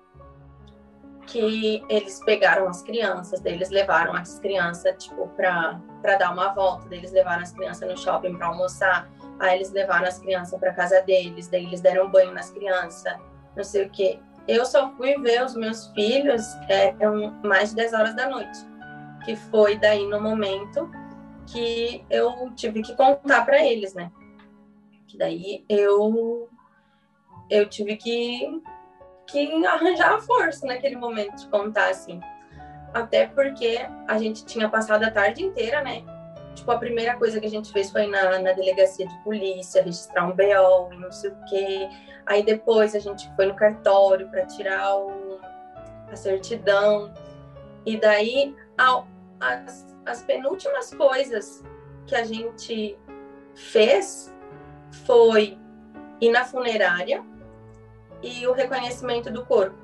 que 1.31 1.83
eles 1.89 2.19
pegaram 2.23 2.67
as 2.67 2.81
crianças, 2.81 3.43
eles 3.45 3.69
levaram 3.69 4.13
as 4.13 4.39
crianças, 4.39 5.03
tipo, 5.03 5.27
para 5.29 5.79
dar 6.17 6.31
uma 6.33 6.53
volta, 6.53 6.93
eles 6.93 7.11
levaram 7.11 7.43
as 7.43 7.51
crianças 7.51 7.87
no 7.87 7.97
shopping 7.97 8.35
para 8.35 8.47
almoçar, 8.47 9.09
aí 9.39 9.57
eles 9.57 9.71
levaram 9.71 10.07
as 10.07 10.19
crianças 10.19 10.59
para 10.59 10.73
casa 10.73 11.01
deles, 11.03 11.47
daí 11.47 11.65
eles 11.65 11.81
deram 11.81 12.09
banho 12.09 12.33
nas 12.33 12.49
crianças, 12.49 13.13
não 13.55 13.63
sei 13.63 13.85
o 13.85 13.89
quê. 13.89 14.19
Eu 14.47 14.65
só 14.65 14.91
fui 14.97 15.15
ver 15.19 15.45
os 15.45 15.55
meus 15.55 15.87
filhos 15.89 16.43
é, 16.67 16.95
mais 17.43 17.69
de 17.69 17.75
10 17.75 17.93
horas 17.93 18.15
da 18.15 18.27
noite, 18.27 18.57
que 19.23 19.35
foi 19.35 19.77
daí 19.77 20.07
no 20.07 20.19
momento 20.19 20.89
que 21.45 22.03
eu 22.09 22.51
tive 22.55 22.81
que 22.81 22.95
contar 22.95 23.45
para 23.45 23.63
eles, 23.63 23.93
né? 23.93 24.11
Que 25.07 25.17
daí 25.17 25.63
eu 25.69 26.49
eu 27.49 27.67
tive 27.67 27.95
que 27.97 28.61
que 29.31 29.65
arranjar 29.65 30.15
a 30.15 30.21
força 30.21 30.65
naquele 30.65 30.95
momento 30.95 31.35
de 31.35 31.47
contar 31.47 31.89
assim. 31.89 32.19
Até 32.93 33.27
porque 33.27 33.79
a 34.07 34.17
gente 34.17 34.45
tinha 34.45 34.67
passado 34.67 35.03
a 35.03 35.11
tarde 35.11 35.43
inteira, 35.43 35.81
né? 35.81 36.03
Tipo, 36.55 36.71
a 36.71 36.77
primeira 36.77 37.15
coisa 37.15 37.39
que 37.39 37.45
a 37.45 37.49
gente 37.49 37.71
fez 37.71 37.91
foi 37.91 38.07
na, 38.07 38.39
na 38.39 38.51
delegacia 38.51 39.07
de 39.07 39.23
polícia, 39.23 39.83
registrar 39.83 40.25
um 40.25 40.35
BO, 40.35 40.93
não 40.99 41.11
sei 41.11 41.29
o 41.29 41.37
quê. 41.49 41.89
Aí 42.25 42.43
depois 42.43 42.95
a 42.95 42.99
gente 42.99 43.31
foi 43.35 43.45
no 43.45 43.55
cartório 43.55 44.27
para 44.29 44.45
tirar 44.45 44.97
o, 44.97 45.39
a 46.11 46.15
certidão. 46.15 47.13
E 47.85 47.97
daí, 47.97 48.55
as, 49.39 49.95
as 50.05 50.23
penúltimas 50.23 50.93
coisas 50.93 51.63
que 52.07 52.15
a 52.15 52.23
gente 52.23 52.97
fez 53.55 54.33
foi 55.05 55.57
ir 56.19 56.31
na 56.31 56.43
funerária 56.43 57.23
e 58.21 58.45
o 58.47 58.53
reconhecimento 58.53 59.31
do 59.31 59.45
corpo. 59.45 59.77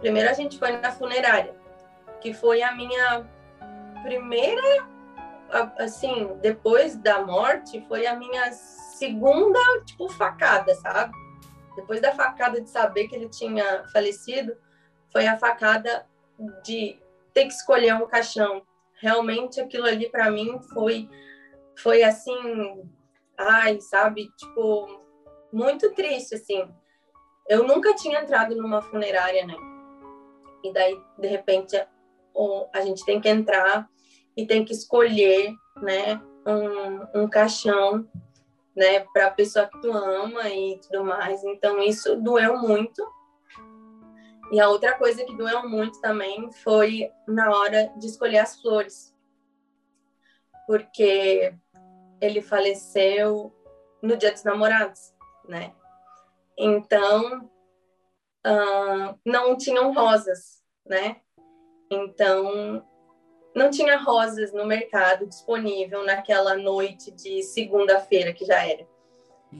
Primeiro 0.00 0.28
a 0.28 0.32
gente 0.32 0.58
foi 0.58 0.72
na 0.72 0.92
funerária, 0.92 1.54
que 2.20 2.32
foi 2.32 2.62
a 2.62 2.74
minha 2.74 3.28
primeira, 4.02 4.86
assim, 5.78 6.36
depois 6.40 6.96
da 6.96 7.22
morte, 7.22 7.84
foi 7.88 8.06
a 8.06 8.14
minha 8.14 8.52
segunda, 8.52 9.58
tipo, 9.84 10.08
facada, 10.08 10.74
sabe? 10.74 11.12
Depois 11.76 12.00
da 12.00 12.12
facada 12.12 12.60
de 12.60 12.68
saber 12.68 13.08
que 13.08 13.16
ele 13.16 13.28
tinha 13.28 13.84
falecido, 13.92 14.56
foi 15.10 15.26
a 15.26 15.38
facada 15.38 16.06
de 16.62 16.98
ter 17.32 17.46
que 17.46 17.52
escolher 17.52 17.94
um 17.94 18.06
caixão. 18.06 18.62
Realmente 19.00 19.60
aquilo 19.60 19.86
ali 19.86 20.08
para 20.08 20.30
mim 20.30 20.60
foi 20.72 21.08
foi 21.76 22.04
assim, 22.04 22.88
ai, 23.36 23.80
sabe, 23.80 24.30
tipo, 24.36 25.00
muito 25.52 25.92
triste 25.92 26.36
assim. 26.36 26.68
Eu 27.48 27.66
nunca 27.66 27.94
tinha 27.94 28.20
entrado 28.20 28.56
numa 28.56 28.80
funerária, 28.80 29.46
né? 29.46 29.56
E 30.62 30.72
daí 30.72 30.98
de 31.18 31.28
repente 31.28 31.76
a 32.72 32.80
gente 32.80 33.04
tem 33.04 33.20
que 33.20 33.28
entrar 33.28 33.88
e 34.36 34.46
tem 34.46 34.64
que 34.64 34.72
escolher, 34.72 35.54
né, 35.80 36.20
um, 36.46 37.22
um 37.22 37.28
caixão, 37.28 38.08
né, 38.74 39.00
para 39.12 39.28
a 39.28 39.30
pessoa 39.30 39.66
que 39.66 39.80
tu 39.80 39.92
ama 39.92 40.48
e 40.48 40.80
tudo 40.80 41.04
mais. 41.04 41.44
Então 41.44 41.80
isso 41.80 42.16
doeu 42.16 42.58
muito. 42.58 43.06
E 44.50 44.60
a 44.60 44.68
outra 44.68 44.96
coisa 44.98 45.24
que 45.24 45.36
doeu 45.36 45.68
muito 45.68 46.00
também 46.00 46.50
foi 46.52 47.10
na 47.26 47.50
hora 47.56 47.92
de 47.96 48.06
escolher 48.06 48.38
as 48.38 48.60
flores. 48.60 49.14
Porque 50.66 51.54
ele 52.20 52.40
faleceu 52.42 53.52
no 54.02 54.16
Dia 54.16 54.32
dos 54.32 54.44
Namorados, 54.44 55.14
né? 55.48 55.72
Então, 56.58 57.50
uh, 58.46 59.18
não 59.24 59.56
tinham 59.56 59.92
rosas, 59.92 60.62
né? 60.86 61.16
Então, 61.90 62.84
não 63.54 63.70
tinha 63.70 63.98
rosas 63.98 64.52
no 64.52 64.64
mercado 64.64 65.26
disponível 65.26 66.04
naquela 66.04 66.56
noite 66.56 67.10
de 67.10 67.42
segunda-feira 67.42 68.32
que 68.32 68.44
já 68.44 68.66
era. 68.66 68.86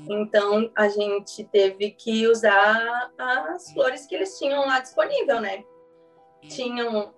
Então 0.09 0.71
a 0.75 0.89
gente 0.89 1.45
teve 1.45 1.93
que 1.93 2.27
usar 2.27 3.13
as 3.17 3.73
flores 3.73 4.07
que 4.07 4.15
eles 4.15 4.37
tinham 4.39 4.67
lá 4.67 4.81
disponível, 4.81 5.41
né? 5.41 5.65
Tinham 6.49 7.15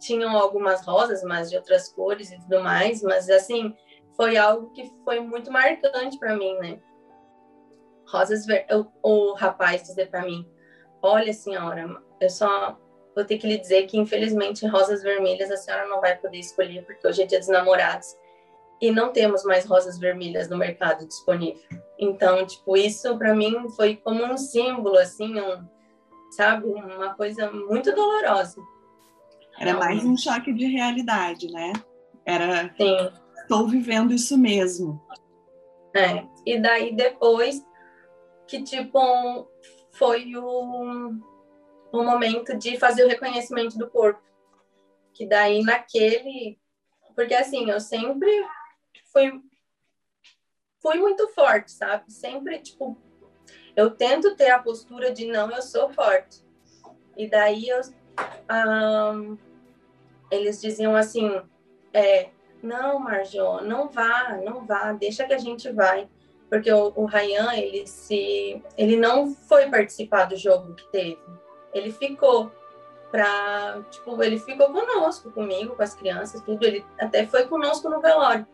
tinham 0.00 0.36
algumas 0.36 0.84
rosas, 0.84 1.22
mas 1.22 1.48
de 1.48 1.56
outras 1.56 1.88
cores 1.88 2.30
e 2.30 2.38
tudo 2.38 2.62
mais, 2.62 3.02
mas 3.02 3.30
assim, 3.30 3.74
foi 4.14 4.36
algo 4.36 4.70
que 4.72 4.92
foi 5.02 5.18
muito 5.20 5.50
marcante 5.50 6.18
para 6.18 6.36
mim, 6.36 6.54
né? 6.58 6.78
Rosas 8.06 8.46
ver... 8.46 8.66
o, 8.70 8.86
o 9.02 9.34
rapaz 9.34 9.82
dizer 9.82 10.10
para 10.10 10.24
mim: 10.24 10.48
"Olha, 11.02 11.32
senhora, 11.32 12.02
eu 12.20 12.30
só 12.30 12.78
vou 13.14 13.24
ter 13.24 13.38
que 13.38 13.46
lhe 13.46 13.58
dizer 13.58 13.86
que 13.86 13.98
infelizmente 13.98 14.66
rosas 14.66 15.02
vermelhas 15.02 15.50
a 15.50 15.56
senhora 15.56 15.86
não 15.86 16.00
vai 16.00 16.16
poder 16.16 16.38
escolher 16.38 16.84
porque 16.84 17.06
hoje 17.06 17.22
é 17.22 17.26
dia 17.26 17.38
dos 17.38 17.48
namorados 17.48 18.16
e 18.80 18.90
não 18.90 19.12
temos 19.12 19.44
mais 19.44 19.64
rosas 19.64 19.98
vermelhas 19.98 20.48
no 20.48 20.56
mercado 20.56 21.06
disponível. 21.06 21.62
Então, 21.98 22.44
tipo, 22.46 22.76
isso 22.76 23.16
para 23.16 23.34
mim 23.34 23.68
foi 23.70 23.96
como 23.96 24.24
um 24.24 24.36
símbolo, 24.36 24.98
assim, 24.98 25.40
um, 25.40 25.64
sabe, 26.32 26.66
uma 26.66 27.14
coisa 27.14 27.50
muito 27.50 27.94
dolorosa. 27.94 28.60
Era 29.58 29.74
mais 29.74 30.04
um 30.04 30.16
choque 30.16 30.52
de 30.52 30.66
realidade, 30.66 31.50
né? 31.52 31.72
Era, 32.26 32.74
Sim. 32.76 33.10
estou 33.36 33.68
vivendo 33.68 34.12
isso 34.12 34.36
mesmo. 34.36 35.00
É, 35.94 36.24
e 36.44 36.58
daí 36.58 36.94
depois 36.94 37.64
que, 38.46 38.62
tipo, 38.62 39.48
foi 39.92 40.36
o, 40.36 41.12
o 41.92 42.02
momento 42.02 42.56
de 42.56 42.78
fazer 42.78 43.04
o 43.04 43.08
reconhecimento 43.08 43.78
do 43.78 43.88
corpo. 43.88 44.22
Que 45.12 45.26
daí 45.26 45.62
naquele... 45.62 46.58
Porque, 47.14 47.34
assim, 47.34 47.70
eu 47.70 47.80
sempre 47.80 48.28
fui 49.12 49.40
fui 50.84 50.98
muito 50.98 51.26
forte, 51.28 51.72
sabe? 51.72 52.12
Sempre, 52.12 52.58
tipo, 52.58 52.94
eu 53.74 53.90
tento 53.92 54.36
ter 54.36 54.50
a 54.50 54.58
postura 54.58 55.10
de 55.10 55.26
não, 55.26 55.50
eu 55.50 55.62
sou 55.62 55.88
forte. 55.88 56.44
E 57.16 57.26
daí 57.26 57.66
eu, 57.70 57.80
um, 59.14 59.38
eles 60.30 60.60
diziam 60.60 60.94
assim, 60.94 61.40
é, 61.90 62.28
não, 62.62 62.98
Marjô, 62.98 63.62
não 63.62 63.88
vá, 63.88 64.36
não 64.44 64.66
vá, 64.66 64.92
deixa 64.92 65.24
que 65.24 65.32
a 65.32 65.38
gente 65.38 65.72
vai. 65.72 66.06
Porque 66.48 66.70
o, 66.72 66.92
o 66.94 67.04
Ryan, 67.06 67.54
ele 67.54 67.86
se, 67.86 68.62
ele 68.76 68.96
não 68.96 69.34
foi 69.34 69.68
participar 69.68 70.24
do 70.24 70.36
jogo 70.36 70.74
que 70.74 70.86
teve. 70.88 71.18
Ele 71.72 71.90
ficou 71.90 72.52
para, 73.10 73.82
tipo, 73.90 74.22
ele 74.22 74.38
ficou 74.38 74.72
conosco, 74.72 75.30
comigo, 75.30 75.74
com 75.74 75.82
as 75.82 75.94
crianças, 75.94 76.40
tudo. 76.42 76.64
Ele 76.64 76.84
até 76.98 77.26
foi 77.26 77.46
conosco 77.46 77.88
no 77.88 78.00
velório. 78.00 78.46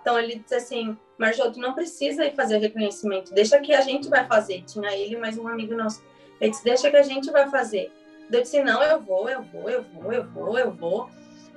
Então 0.00 0.18
ele 0.18 0.36
disse 0.36 0.54
assim, 0.54 0.96
Marjô, 1.18 1.50
tu 1.50 1.60
não 1.60 1.74
precisa 1.74 2.24
ir 2.24 2.34
fazer 2.34 2.58
reconhecimento, 2.58 3.34
deixa 3.34 3.60
que 3.60 3.74
a 3.74 3.82
gente 3.82 4.08
vai 4.08 4.26
fazer. 4.26 4.62
Tinha 4.62 4.94
ele 4.96 5.16
mais 5.16 5.36
um 5.36 5.46
amigo 5.46 5.74
nosso. 5.74 6.02
Ele 6.40 6.50
disse, 6.50 6.64
deixa 6.64 6.90
que 6.90 6.96
a 6.96 7.02
gente 7.02 7.30
vai 7.30 7.48
fazer. 7.50 7.92
Eu 8.32 8.40
disse, 8.40 8.62
não, 8.62 8.82
eu 8.82 9.00
vou, 9.00 9.28
eu 9.28 9.42
vou, 9.42 9.68
eu 9.68 9.82
vou, 9.82 10.12
eu 10.12 10.24
vou, 10.24 10.58
eu 10.58 10.70
vou. 10.70 11.10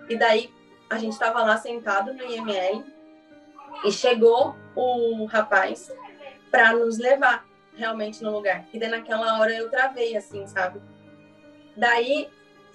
E 0.09 0.15
daí 0.15 0.51
a 0.89 0.97
gente 0.97 1.13
estava 1.13 1.41
lá 1.43 1.57
sentado 1.57 2.13
no 2.13 2.23
IML 2.23 2.83
e 3.85 3.91
chegou 3.91 4.55
o 4.75 5.25
rapaz 5.25 5.91
para 6.51 6.73
nos 6.73 6.97
levar 6.97 7.45
realmente 7.75 8.23
no 8.23 8.31
lugar. 8.31 8.65
E 8.73 8.79
daí 8.79 8.89
naquela 8.89 9.39
hora 9.39 9.53
eu 9.53 9.69
travei 9.69 10.15
assim, 10.15 10.45
sabe? 10.47 10.81
Daí 11.75 12.29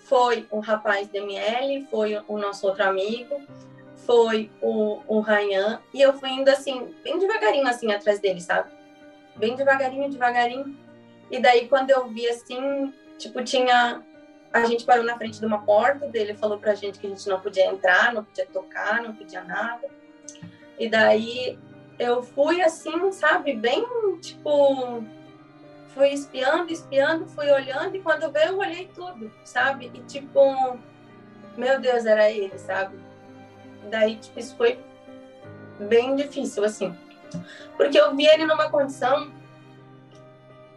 foi 0.08 0.46
o 0.50 0.60
rapaz 0.60 1.08
do 1.08 1.16
ML, 1.16 1.86
foi 1.90 2.20
o 2.26 2.38
nosso 2.38 2.66
outro 2.66 2.84
amigo, 2.84 3.40
foi 4.06 4.50
o, 4.60 5.00
o 5.06 5.20
Ryan, 5.20 5.80
e 5.92 6.00
eu 6.00 6.14
fui 6.14 6.30
indo 6.30 6.48
assim, 6.48 6.94
bem 7.04 7.18
devagarinho 7.18 7.68
assim 7.68 7.92
atrás 7.92 8.18
dele, 8.18 8.40
sabe? 8.40 8.70
Bem 9.36 9.54
devagarinho, 9.54 10.10
devagarinho. 10.10 10.76
E 11.30 11.40
daí 11.40 11.68
quando 11.68 11.90
eu 11.90 12.08
vi 12.08 12.28
assim, 12.28 12.92
tipo, 13.18 13.44
tinha. 13.44 14.02
A 14.50 14.64
gente 14.64 14.84
parou 14.84 15.04
na 15.04 15.16
frente 15.16 15.38
de 15.38 15.44
uma 15.44 15.62
porta, 15.62 16.08
dele 16.08 16.34
falou 16.34 16.58
pra 16.58 16.74
gente 16.74 16.98
que 16.98 17.06
a 17.06 17.10
gente 17.10 17.28
não 17.28 17.38
podia 17.38 17.66
entrar, 17.66 18.14
não 18.14 18.24
podia 18.24 18.46
tocar, 18.46 19.02
não 19.02 19.14
podia 19.14 19.44
nada. 19.44 19.86
E 20.78 20.88
daí 20.88 21.58
eu 21.98 22.22
fui 22.22 22.62
assim, 22.62 23.10
sabe, 23.12 23.54
bem 23.54 23.84
tipo. 24.20 25.04
Fui 25.94 26.10
espiando, 26.10 26.72
espiando, 26.72 27.26
fui 27.26 27.50
olhando, 27.50 27.96
e 27.96 28.00
quando 28.00 28.30
veio 28.30 28.50
eu 28.50 28.58
olhei 28.58 28.88
tudo, 28.94 29.32
sabe? 29.42 29.90
E 29.92 30.00
tipo, 30.02 30.78
meu 31.56 31.80
Deus, 31.80 32.06
era 32.06 32.30
ele, 32.30 32.56
sabe? 32.58 32.96
Daí, 33.90 34.16
tipo, 34.16 34.38
isso 34.38 34.54
foi 34.56 34.78
bem 35.80 36.14
difícil, 36.14 36.64
assim. 36.64 36.96
Porque 37.76 37.98
eu 37.98 38.14
vi 38.14 38.26
ele 38.26 38.44
numa 38.44 38.70
condição 38.70 39.32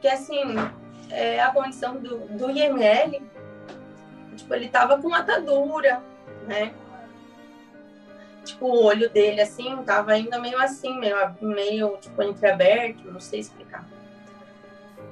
que, 0.01 0.07
assim, 0.07 0.55
é 1.11 1.39
a 1.39 1.51
condição 1.51 1.97
do, 1.97 2.19
do 2.29 2.49
IML, 2.49 3.21
tipo, 4.35 4.53
ele 4.55 4.69
tava 4.69 4.99
com 4.99 5.13
atadura, 5.13 6.01
né? 6.47 6.73
Tipo, 8.43 8.65
o 8.65 8.83
olho 8.83 9.09
dele, 9.09 9.41
assim, 9.41 9.75
tava 9.83 10.13
ainda 10.13 10.39
meio 10.39 10.59
assim, 10.59 10.97
meio, 10.97 11.15
meio 11.41 11.97
tipo, 11.97 12.23
entreaberto, 12.23 13.11
não 13.11 13.19
sei 13.19 13.39
explicar. 13.39 13.85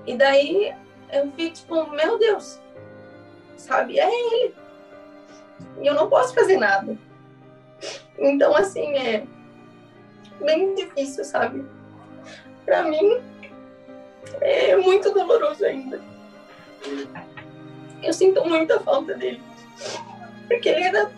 E 0.06 0.15
daí 0.15 0.74
eu 1.12 1.30
vi, 1.32 1.52
tipo, 1.52 1.89
meu 1.92 2.18
Deus, 2.18 2.60
sabe? 3.56 4.00
É 4.00 4.10
ele. 4.10 4.56
E 5.82 5.88
eu 5.88 5.94
não 5.94 6.10
posso 6.10 6.34
fazer 6.34 6.58
nada. 6.58 6.98
Então, 8.18 8.56
assim, 8.56 8.98
é 8.98 9.26
bem 10.42 10.74
difícil, 10.76 11.24
sabe? 11.24 11.65
Para 12.65 12.84
mim, 12.84 13.22
é 14.42 14.76
muito 14.76 15.13
doloroso 15.13 15.65
ainda. 15.65 16.02
Eu 18.02 18.13
sinto 18.13 18.46
muita 18.46 18.80
falta 18.80 19.13
dele. 19.13 19.42
Porque 20.48 20.70
ele 20.70 20.84
era, 20.84 21.12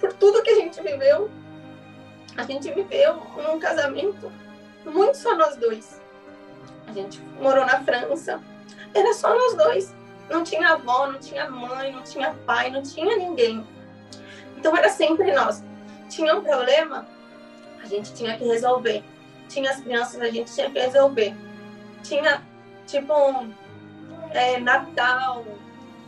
por 0.00 0.12
tudo 0.12 0.42
que 0.42 0.50
a 0.50 0.54
gente 0.54 0.80
viveu, 0.82 1.30
a 2.38 2.44
gente 2.44 2.72
viveu 2.72 3.14
num 3.36 3.58
casamento 3.58 4.32
muito 4.86 5.16
só 5.16 5.36
nós 5.36 5.56
dois. 5.56 6.00
A 6.86 6.92
gente 6.92 7.20
morou 7.40 7.66
na 7.66 7.82
França, 7.84 8.40
era 8.94 9.12
só 9.12 9.28
nós 9.34 9.54
dois. 9.54 9.94
Não 10.30 10.44
tinha 10.44 10.70
avó, 10.70 11.08
não 11.08 11.18
tinha 11.18 11.50
mãe, 11.50 11.92
não 11.92 12.02
tinha 12.02 12.34
pai, 12.46 12.70
não 12.70 12.82
tinha 12.82 13.16
ninguém. 13.16 13.66
Então 14.56 14.76
era 14.76 14.88
sempre 14.88 15.32
nós 15.32 15.62
tinha 16.08 16.34
um 16.34 16.42
problema, 16.42 17.06
a 17.82 17.86
gente 17.86 18.14
tinha 18.14 18.36
que 18.36 18.44
resolver. 18.44 19.04
Tinha 19.48 19.70
as 19.70 19.80
crianças, 19.80 20.20
a 20.20 20.30
gente 20.30 20.52
tinha 20.54 20.70
que 20.70 20.78
resolver. 20.78 21.34
Tinha, 22.02 22.42
tipo, 22.86 23.12
é, 24.30 24.58
Natal, 24.58 25.44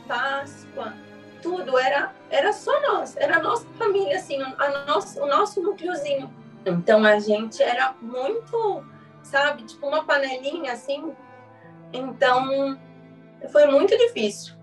Páscoa, 0.06 0.94
tudo 1.40 1.78
era 1.78 2.12
era 2.30 2.52
só 2.52 2.80
nós, 2.82 3.16
era 3.16 3.38
a 3.38 3.42
nossa 3.42 3.66
família, 3.78 4.16
assim, 4.16 4.40
a 4.40 4.84
nosso, 4.86 5.20
o 5.20 5.26
nosso 5.26 5.60
núcleozinho. 5.60 6.32
Então 6.64 7.04
a 7.04 7.18
gente 7.18 7.62
era 7.62 7.94
muito, 8.00 8.84
sabe, 9.22 9.64
tipo 9.64 9.86
uma 9.86 10.04
panelinha 10.04 10.72
assim. 10.72 11.12
Então 11.92 12.78
foi 13.50 13.66
muito 13.66 13.96
difícil. 13.96 14.54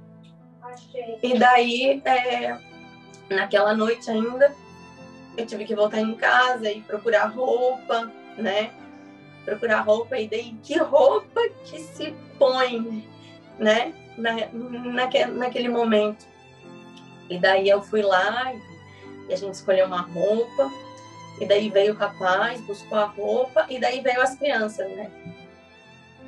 E 1.22 1.38
daí, 1.38 2.02
é, 2.06 2.58
naquela 3.30 3.74
noite 3.74 4.10
ainda, 4.10 4.54
eu 5.36 5.46
tive 5.46 5.66
que 5.66 5.76
voltar 5.76 6.00
em 6.00 6.16
casa 6.16 6.70
e 6.72 6.82
procurar 6.82 7.28
roupa, 7.28 8.12
né? 8.38 8.72
Procurar 9.46 9.82
roupa, 9.82 10.18
e 10.18 10.28
daí 10.28 10.56
que 10.64 10.78
roupa 10.78 11.42
que 11.66 11.80
se 11.80 12.14
põe, 12.38 13.06
né? 13.58 13.94
Na, 14.18 14.34
naque, 14.54 15.26
naquele 15.26 15.70
momento. 15.70 16.26
E 17.30 17.38
daí 17.38 17.68
eu 17.70 17.82
fui 17.82 18.02
lá 18.02 18.54
e 19.30 19.34
a 19.34 19.36
gente 19.36 19.56
escolheu 19.56 19.86
uma 19.86 20.02
roupa, 20.02 20.72
e 21.40 21.46
daí 21.46 21.70
veio 21.70 21.94
o 21.94 21.98
rapaz, 21.98 22.60
buscou 22.62 22.98
a 22.98 23.06
roupa, 23.06 23.66
e 23.70 23.80
daí 23.80 24.02
veio 24.02 24.22
as 24.22 24.36
crianças, 24.36 24.90
né? 24.96 25.12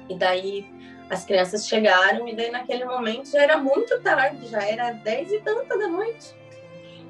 E 0.10 0.16
daí 0.16 0.66
as 1.10 1.26
crianças 1.26 1.68
chegaram, 1.68 2.28
e 2.28 2.36
daí 2.36 2.52
naquele 2.52 2.86
momento 2.86 3.32
já 3.32 3.42
era 3.42 3.58
muito 3.58 4.00
tarde, 4.02 4.48
já 4.48 4.64
era 4.64 4.92
dez 4.92 5.32
e 5.32 5.40
tanta 5.40 5.78
da 5.78 5.88
noite. 5.88 6.38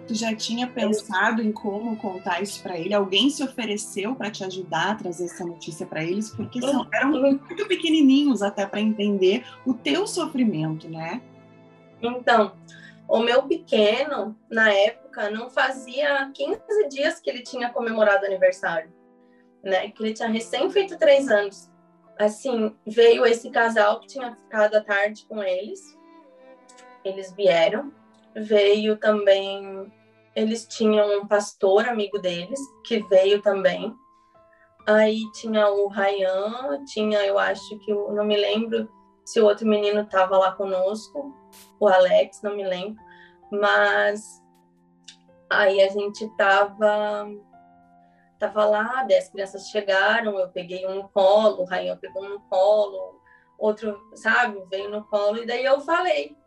Tu 0.08 0.16
já 0.16 0.34
tinha 0.36 0.66
pensado 0.66 1.40
em 1.40 1.52
como 1.52 1.96
contar 1.98 2.42
isso 2.42 2.64
para 2.64 2.80
ele? 2.80 2.96
Alguém 2.96 3.30
se 3.30 3.44
ofereceu 3.44 4.16
para 4.16 4.32
te 4.32 4.44
ajudar 4.44 4.92
a 4.92 4.96
trazer 4.96 5.26
essa 5.26 5.46
notícia 5.46 5.86
para 5.86 6.04
eles? 6.04 6.32
Porque 6.32 6.60
são, 6.60 6.88
eram 6.92 7.12
muito 7.12 7.68
pequenininhos 7.68 8.42
até 8.42 8.66
para 8.66 8.82
entender 8.82 9.46
o 9.66 9.74
teu 9.74 10.08
sofrimento, 10.08 10.90
né? 10.90 11.22
Então, 12.02 12.54
o 13.10 13.20
meu 13.20 13.44
pequeno, 13.44 14.38
na 14.50 14.72
época, 14.72 15.30
não 15.30 15.50
fazia 15.50 16.32
15 16.34 16.88
dias 16.90 17.20
que 17.20 17.30
ele 17.30 17.42
tinha 17.42 17.70
comemorado 17.72 18.26
aniversário, 18.26 18.94
né? 19.64 19.90
Que 19.90 20.04
ele 20.04 20.14
tinha 20.14 20.30
recém 20.30 20.70
feito 20.70 20.98
três 20.98 21.28
anos. 21.30 21.70
Assim, 22.18 22.76
veio 22.86 23.26
esse 23.26 23.50
casal 23.50 24.00
que 24.00 24.08
tinha 24.08 24.36
ficado 24.36 24.76
à 24.76 24.82
tarde 24.82 25.26
com 25.28 25.42
eles. 25.42 25.98
Eles 27.04 27.34
vieram. 27.34 27.92
Veio 28.36 28.96
também 28.98 29.92
eles 30.36 30.66
tinham 30.66 31.20
um 31.20 31.28
pastor 31.28 31.88
amigo 31.88 32.20
deles 32.20 32.60
que 32.86 33.02
veio 33.08 33.42
também. 33.42 33.94
Aí 34.88 35.22
tinha 35.34 35.70
o 35.70 35.88
Ryan, 35.88 36.84
tinha, 36.86 37.26
eu 37.26 37.38
acho 37.38 37.78
que 37.80 37.92
eu 37.92 38.12
não 38.14 38.24
me 38.24 38.38
lembro 38.38 38.90
se 39.26 39.40
o 39.40 39.46
outro 39.46 39.68
menino 39.68 40.02
estava 40.02 40.38
lá 40.38 40.52
conosco, 40.54 41.36
o 41.80 41.88
Alex, 41.88 42.42
não 42.42 42.56
me 42.56 42.66
lembro, 42.66 43.02
mas 43.52 44.42
aí 45.50 45.82
a 45.82 45.90
gente 45.90 46.28
tava 46.38 47.28
tava 48.40 48.66
lá, 48.66 49.06
as 49.06 49.30
crianças 49.30 49.68
chegaram, 49.68 50.40
eu 50.40 50.48
peguei 50.50 50.88
um 50.88 50.96
no 50.96 51.10
colo, 51.10 51.62
o 51.62 51.66
Ryan 51.66 51.98
pegou 51.98 52.24
um 52.24 52.30
no 52.30 52.40
colo, 52.42 53.20
outro, 53.58 54.00
sabe, 54.16 54.64
veio 54.72 54.90
no 54.90 55.04
colo, 55.08 55.40
e 55.40 55.46
daí 55.46 55.66
eu 55.66 55.82
falei, 55.82 56.38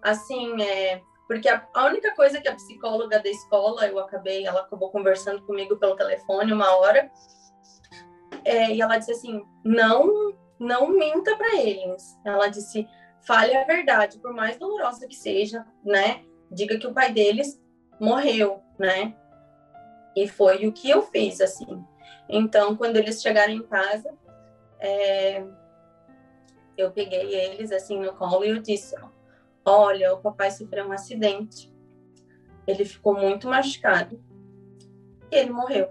assim, 0.00 0.62
é, 0.62 1.02
porque 1.26 1.48
a, 1.48 1.66
a, 1.74 1.86
única 1.86 2.14
coisa 2.14 2.40
que 2.40 2.48
a 2.48 2.54
psicóloga 2.54 3.18
da 3.18 3.28
escola, 3.28 3.84
eu 3.88 3.98
acabei, 3.98 4.46
ela 4.46 4.60
acabou 4.60 4.92
conversando 4.92 5.42
comigo 5.42 5.76
pelo 5.76 5.96
telefone 5.96 6.52
uma 6.52 6.72
hora, 6.76 7.10
é, 8.44 8.72
e 8.72 8.80
ela 8.80 8.96
disse 8.96 9.12
assim, 9.12 9.44
não, 9.64 10.32
não 10.58 10.88
minta 10.88 11.36
para 11.36 11.56
eles. 11.56 12.18
Ela 12.24 12.48
disse, 12.48 12.86
fale 13.22 13.56
a 13.56 13.64
verdade, 13.64 14.18
por 14.18 14.32
mais 14.32 14.58
dolorosa 14.58 15.06
que 15.06 15.16
seja, 15.16 15.66
né? 15.84 16.24
Diga 16.50 16.78
que 16.78 16.86
o 16.86 16.92
pai 16.92 17.12
deles 17.12 17.60
morreu, 18.00 18.62
né? 18.78 19.14
E 20.16 20.26
foi 20.26 20.66
o 20.66 20.72
que 20.72 20.90
eu 20.90 21.02
fiz, 21.02 21.40
assim. 21.40 21.84
Então, 22.28 22.76
quando 22.76 22.96
eles 22.96 23.22
chegaram 23.22 23.52
em 23.52 23.62
casa, 23.62 24.12
é, 24.78 25.44
eu 26.76 26.90
peguei 26.90 27.34
eles, 27.34 27.70
assim, 27.70 28.00
no 28.00 28.14
colo 28.14 28.44
e 28.44 28.50
eu 28.50 28.58
disse, 28.58 28.96
Olha, 29.64 30.14
o 30.14 30.20
papai 30.20 30.50
sofreu 30.50 30.86
um 30.86 30.92
acidente. 30.92 31.72
Ele 32.66 32.84
ficou 32.84 33.14
muito 33.14 33.48
machucado. 33.48 34.22
E 35.30 35.36
ele 35.36 35.50
morreu. 35.50 35.90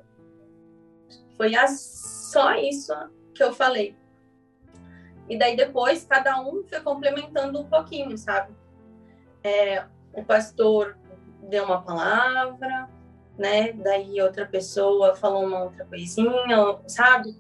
Foi 1.38 1.52
só 1.68 2.56
isso 2.56 2.94
que 3.34 3.44
eu 3.44 3.54
falei. 3.54 3.96
E 5.30 5.38
daí 5.38 5.56
depois 5.56 6.04
cada 6.04 6.42
um 6.42 6.63
foi 6.68 6.80
complementando 6.82 7.62
um 7.62 7.65
pouquinho, 7.68 8.18
sabe? 8.18 8.54
É, 9.44 9.86
o 10.13 10.24
pastor 10.24 10.98
deu 11.44 11.63
uma 11.65 11.82
palavra, 11.82 12.89
né? 13.38 13.72
Daí 13.74 14.20
outra 14.22 14.46
pessoa 14.46 15.15
falou 15.15 15.46
uma 15.46 15.63
outra 15.63 15.86
coisinha, 15.86 16.80
sabe? 16.88 17.38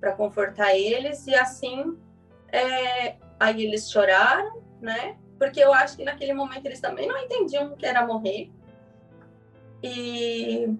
Para 0.00 0.12
confortar 0.12 0.74
eles 0.74 1.26
e 1.26 1.34
assim, 1.34 1.98
é, 2.48 3.16
aí 3.38 3.64
eles 3.64 3.90
choraram, 3.90 4.62
né? 4.80 5.16
porque 5.42 5.58
eu 5.58 5.74
acho 5.74 5.96
que 5.96 6.04
naquele 6.04 6.32
momento 6.32 6.66
eles 6.66 6.80
também 6.80 7.08
não 7.08 7.18
entendiam 7.18 7.72
o 7.72 7.76
que 7.76 7.84
era 7.84 8.06
morrer. 8.06 8.48
E, 9.82 10.72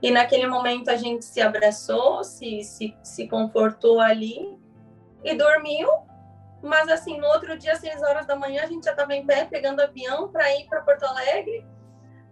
e 0.00 0.10
naquele 0.10 0.46
momento 0.46 0.88
a 0.88 0.96
gente 0.96 1.26
se 1.26 1.42
abraçou, 1.42 2.24
se, 2.24 2.64
se, 2.64 2.96
se 3.02 3.28
confortou 3.28 4.00
ali 4.00 4.58
e 5.26 5.34
dormiu. 5.34 5.88
Mas 6.62 6.88
assim, 6.88 7.18
no 7.18 7.26
outro 7.26 7.56
dia, 7.58 7.72
às 7.72 7.78
seis 7.78 8.02
horas 8.02 8.26
da 8.26 8.34
manhã, 8.34 8.62
a 8.62 8.66
gente 8.66 8.84
já 8.84 8.92
estava 8.92 9.14
em 9.14 9.26
pé 9.26 9.44
pegando 9.44 9.80
avião 9.80 10.28
para 10.28 10.50
ir 10.56 10.66
para 10.66 10.80
Porto 10.80 11.04
Alegre. 11.04 11.64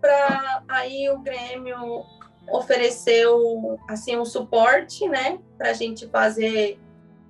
Para 0.00 0.62
aí 0.68 1.08
o 1.10 1.18
Grêmio 1.18 2.04
ofereceu 2.50 3.78
assim 3.88 4.18
um 4.18 4.24
suporte, 4.24 5.08
né, 5.08 5.38
para 5.56 5.70
a 5.70 5.72
gente 5.72 6.06
fazer 6.08 6.78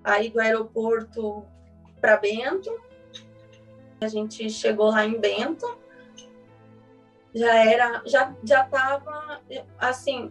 aí 0.03 0.29
do 0.29 0.40
aeroporto 0.40 1.44
para 2.00 2.16
Bento 2.16 2.72
a 4.05 4.09
gente 4.09 4.48
chegou 4.50 4.90
lá 4.90 5.05
em 5.05 5.18
Bento, 5.18 5.66
já 7.35 7.55
era, 7.64 8.03
já 8.07 8.35
já 8.44 8.64
tava 8.64 9.40
assim, 9.79 10.31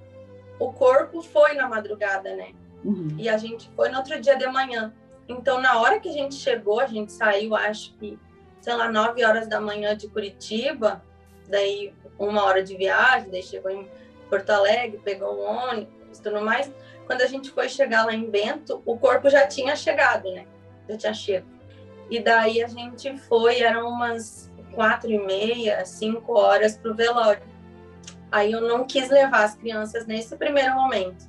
o 0.60 0.72
corpo 0.72 1.22
foi 1.22 1.56
na 1.56 1.68
madrugada, 1.68 2.36
né? 2.36 2.54
Uhum. 2.84 3.16
E 3.18 3.28
a 3.28 3.38
gente 3.38 3.70
foi 3.76 3.90
no 3.90 3.98
outro 3.98 4.20
dia 4.22 4.36
de 4.36 4.48
manhã. 4.48 4.94
Então, 5.28 5.62
na 5.62 5.80
hora 5.80 6.00
que 6.00 6.10
a 6.10 6.14
gente 6.14 6.36
chegou, 6.36 6.80
a 6.80 6.86
gente 6.86 7.12
saiu, 7.12 7.56
acho 7.56 7.94
que, 7.96 8.20
sei 8.62 8.74
lá, 8.76 8.92
9 8.92 9.24
horas 9.24 9.48
da 9.48 9.60
manhã 9.60 9.96
de 9.96 10.08
Curitiba, 10.08 11.04
daí 11.48 11.94
uma 12.20 12.44
hora 12.44 12.64
de 12.64 12.76
viagem, 12.76 13.30
daí 13.30 13.44
chegou 13.44 13.72
em 13.72 13.88
Porto 14.30 14.50
Alegre, 14.50 15.00
pegou 15.04 15.36
o 15.36 15.42
ônibus 15.42 16.20
tudo 16.22 16.42
mais. 16.42 16.72
Quando 17.06 17.22
a 17.22 17.28
gente 17.28 17.52
foi 17.52 17.68
chegar 17.68 18.06
lá 18.06 18.14
em 18.14 18.30
Bento, 18.30 18.82
o 18.86 18.98
corpo 18.98 19.30
já 19.30 19.46
tinha 19.48 19.76
chegado, 19.76 20.32
né? 20.32 20.46
Já 20.90 20.98
tinha 20.98 21.14
chego. 21.14 21.48
E 22.10 22.20
daí 22.20 22.64
a 22.64 22.68
gente 22.68 23.18
foi, 23.18 23.62
eram 23.62 23.88
umas 23.90 24.52
quatro 24.74 25.12
e 25.12 25.18
meia, 25.18 25.86
cinco 25.86 26.34
horas 26.34 26.78
para 26.78 26.92
o 26.92 26.96
velório. 26.96 27.44
Aí 28.32 28.52
eu 28.52 28.62
não 28.62 28.86
quis 28.86 29.10
levar 29.10 29.44
as 29.44 29.56
crianças 29.56 30.06
nesse 30.08 30.36
primeiro 30.36 30.74
momento. 30.76 31.26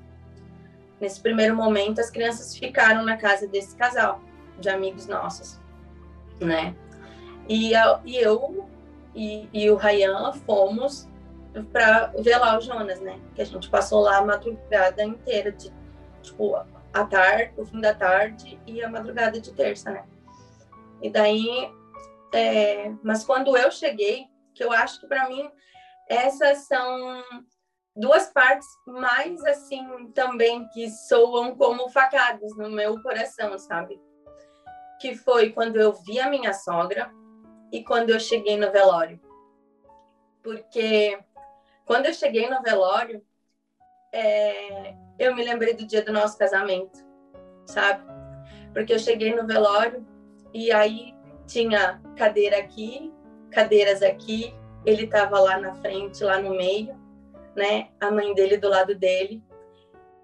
Nesse 1.04 1.20
primeiro 1.20 1.54
momento, 1.54 2.00
as 2.00 2.08
crianças 2.08 2.56
ficaram 2.56 3.04
na 3.04 3.18
casa 3.18 3.46
desse 3.46 3.76
casal 3.76 4.22
de 4.58 4.70
amigos 4.70 5.06
nossos, 5.06 5.60
né? 6.40 6.74
E, 7.46 7.72
e 8.06 8.16
eu 8.16 8.66
e, 9.14 9.46
e 9.52 9.70
o 9.70 9.76
Rayan 9.76 10.32
fomos 10.32 11.06
para 11.70 12.06
velar 12.18 12.56
o 12.56 12.62
Jonas, 12.62 13.00
né? 13.00 13.20
Que 13.34 13.42
a 13.42 13.44
gente 13.44 13.68
passou 13.68 14.00
lá 14.00 14.16
a 14.16 14.24
madrugada 14.24 15.04
inteira, 15.04 15.52
de, 15.52 15.70
tipo, 16.22 16.56
a 16.56 17.04
tarde, 17.04 17.52
o 17.58 17.66
fim 17.66 17.82
da 17.82 17.92
tarde 17.92 18.58
e 18.66 18.82
a 18.82 18.88
madrugada 18.88 19.38
de 19.38 19.52
terça, 19.52 19.90
né? 19.90 20.06
E 21.02 21.10
daí, 21.10 21.70
é, 22.32 22.90
mas 23.02 23.26
quando 23.26 23.54
eu 23.58 23.70
cheguei, 23.70 24.24
que 24.54 24.64
eu 24.64 24.72
acho 24.72 25.02
que 25.02 25.06
para 25.06 25.28
mim 25.28 25.50
essas 26.08 26.66
são 26.66 27.22
duas 27.96 28.30
partes 28.32 28.68
mais 28.86 29.42
assim 29.44 30.10
também 30.12 30.66
que 30.68 30.90
soam 30.90 31.56
como 31.56 31.88
facadas 31.88 32.56
no 32.56 32.70
meu 32.70 33.00
coração, 33.02 33.58
sabe? 33.58 34.00
Que 35.00 35.14
foi 35.16 35.50
quando 35.50 35.76
eu 35.76 35.92
vi 35.92 36.18
a 36.18 36.28
minha 36.28 36.52
sogra 36.52 37.10
e 37.70 37.84
quando 37.84 38.10
eu 38.10 38.18
cheguei 38.18 38.56
no 38.56 38.70
velório. 38.72 39.20
Porque 40.42 41.18
quando 41.84 42.06
eu 42.06 42.14
cheguei 42.14 42.48
no 42.48 42.62
velório, 42.62 43.24
é, 44.12 44.94
eu 45.18 45.34
me 45.34 45.44
lembrei 45.44 45.74
do 45.74 45.86
dia 45.86 46.02
do 46.02 46.12
nosso 46.12 46.36
casamento, 46.36 46.98
sabe? 47.66 48.04
Porque 48.72 48.92
eu 48.92 48.98
cheguei 48.98 49.34
no 49.34 49.46
velório 49.46 50.06
e 50.52 50.70
aí 50.72 51.14
tinha 51.46 52.00
cadeira 52.16 52.58
aqui, 52.58 53.12
cadeiras 53.50 54.02
aqui, 54.02 54.54
ele 54.84 55.04
estava 55.04 55.38
lá 55.40 55.58
na 55.58 55.74
frente, 55.74 56.22
lá 56.22 56.38
no 56.38 56.50
meio, 56.50 57.03
né? 57.56 57.88
A 58.00 58.10
mãe 58.10 58.34
dele 58.34 58.56
do 58.56 58.68
lado 58.68 58.94
dele. 58.94 59.42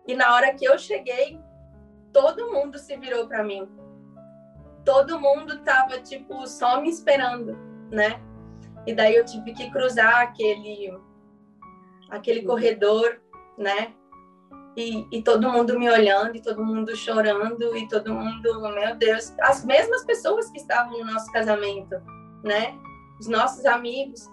E 0.06 0.14
na 0.14 0.34
hora 0.34 0.54
que 0.54 0.64
eu 0.64 0.78
cheguei, 0.78 1.38
todo 2.12 2.50
mundo 2.50 2.78
se 2.78 2.96
virou 2.96 3.26
para 3.26 3.42
mim. 3.42 3.68
Todo 4.84 5.20
mundo 5.20 5.58
tava 5.62 5.98
tipo 6.00 6.46
só 6.46 6.80
me 6.80 6.88
esperando, 6.88 7.56
né? 7.90 8.20
E 8.86 8.94
daí 8.94 9.14
eu 9.14 9.24
tive 9.24 9.52
que 9.52 9.70
cruzar 9.70 10.22
aquele 10.22 10.92
aquele 12.08 12.42
corredor, 12.42 13.20
né? 13.56 13.94
E, 14.76 15.06
e, 15.10 15.22
todo 15.22 15.50
mundo 15.50 15.78
me 15.78 15.90
olhando, 15.90 16.36
e 16.36 16.40
todo 16.40 16.64
mundo 16.64 16.94
chorando, 16.96 17.76
e 17.76 17.88
todo 17.88 18.14
mundo, 18.14 18.60
meu 18.60 18.94
Deus, 18.96 19.34
as 19.40 19.64
mesmas 19.64 20.04
pessoas 20.04 20.48
que 20.50 20.58
estavam 20.58 20.98
no 20.98 21.12
nosso 21.12 21.30
casamento, 21.32 22.00
né? 22.42 22.78
Os 23.18 23.26
nossos 23.26 23.64
amigos. 23.66 24.28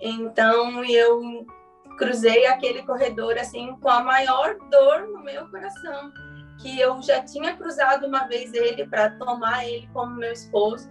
Então 0.00 0.84
eu 0.84 1.46
cruzei 1.96 2.46
aquele 2.46 2.82
corredor 2.82 3.38
assim 3.38 3.76
com 3.76 3.88
a 3.88 4.02
maior 4.02 4.56
dor 4.70 5.08
no 5.08 5.22
meu 5.22 5.48
coração, 5.48 6.12
que 6.60 6.78
eu 6.80 7.00
já 7.02 7.22
tinha 7.22 7.56
cruzado 7.56 8.06
uma 8.06 8.26
vez 8.26 8.52
ele 8.52 8.86
para 8.86 9.10
tomar 9.10 9.66
ele 9.66 9.88
como 9.92 10.16
meu 10.16 10.32
esposo. 10.32 10.90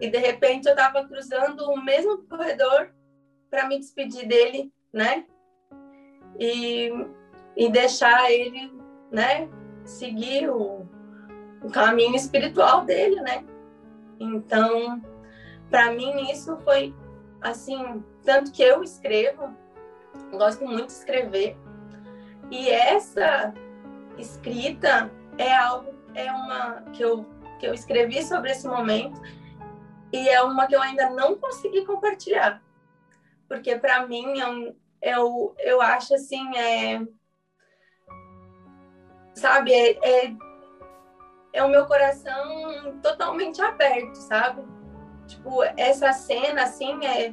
E 0.00 0.08
de 0.10 0.18
repente 0.18 0.66
eu 0.66 0.74
estava 0.74 1.06
cruzando 1.06 1.64
o 1.70 1.82
mesmo 1.82 2.18
corredor 2.24 2.90
para 3.50 3.68
me 3.68 3.78
despedir 3.78 4.26
dele, 4.26 4.72
né? 4.92 5.24
E, 6.38 6.90
e 7.56 7.70
deixar 7.70 8.30
ele, 8.30 8.72
né, 9.10 9.48
seguir 9.84 10.48
o, 10.48 10.88
o 11.62 11.70
caminho 11.70 12.16
espiritual 12.16 12.84
dele, 12.84 13.20
né? 13.20 13.44
Então, 14.18 15.02
para 15.70 15.92
mim 15.92 16.30
isso 16.30 16.56
foi 16.58 16.94
assim, 17.40 18.02
tanto 18.24 18.52
que 18.52 18.62
eu 18.62 18.82
escrevo, 18.82 19.54
gosto 20.32 20.64
muito 20.64 20.86
de 20.86 20.92
escrever. 20.92 21.56
E 22.50 22.68
essa 22.68 23.52
escrita 24.18 25.10
é 25.38 25.54
algo 25.54 25.92
é 26.14 26.30
uma 26.30 26.82
que 26.92 27.02
eu 27.02 27.26
que 27.58 27.66
eu 27.66 27.74
escrevi 27.74 28.22
sobre 28.22 28.50
esse 28.50 28.66
momento 28.66 29.20
e 30.12 30.28
é 30.28 30.42
uma 30.42 30.66
que 30.66 30.74
eu 30.74 30.82
ainda 30.82 31.08
não 31.10 31.38
consegui 31.38 31.86
compartilhar. 31.86 32.60
Porque 33.48 33.76
para 33.76 34.06
mim 34.06 34.38
eu, 34.38 34.76
eu, 35.00 35.54
eu 35.58 35.80
acho 35.80 36.14
assim, 36.14 36.56
é, 36.56 37.00
sabe, 39.34 39.72
é, 39.72 39.98
é, 40.02 40.34
é 41.52 41.62
o 41.62 41.68
meu 41.68 41.86
coração 41.86 42.98
totalmente 43.02 43.62
aberto, 43.62 44.16
sabe? 44.16 44.62
Tipo, 45.26 45.62
essa 45.76 46.12
cena, 46.12 46.64
assim, 46.64 47.04
é, 47.06 47.32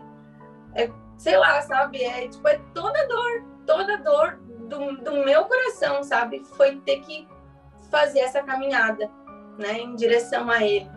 é 0.76 0.92
sei 1.20 1.38
lá, 1.38 1.62
sabe? 1.62 2.02
É, 2.02 2.28
tipo, 2.28 2.48
é 2.48 2.58
toda 2.74 3.08
dor, 3.08 3.44
toda 3.68 3.98
dor 3.98 4.40
do, 4.70 4.98
do 5.04 5.26
meu 5.26 5.46
coração, 5.46 6.02
sabe? 6.02 6.42
Foi 6.56 6.78
ter 6.78 7.02
que 7.02 7.28
fazer 7.92 8.20
essa 8.20 8.42
caminhada, 8.42 9.12
né, 9.60 9.80
em 9.80 9.96
direção 9.96 10.50
a 10.50 10.64
ele. 10.64 10.90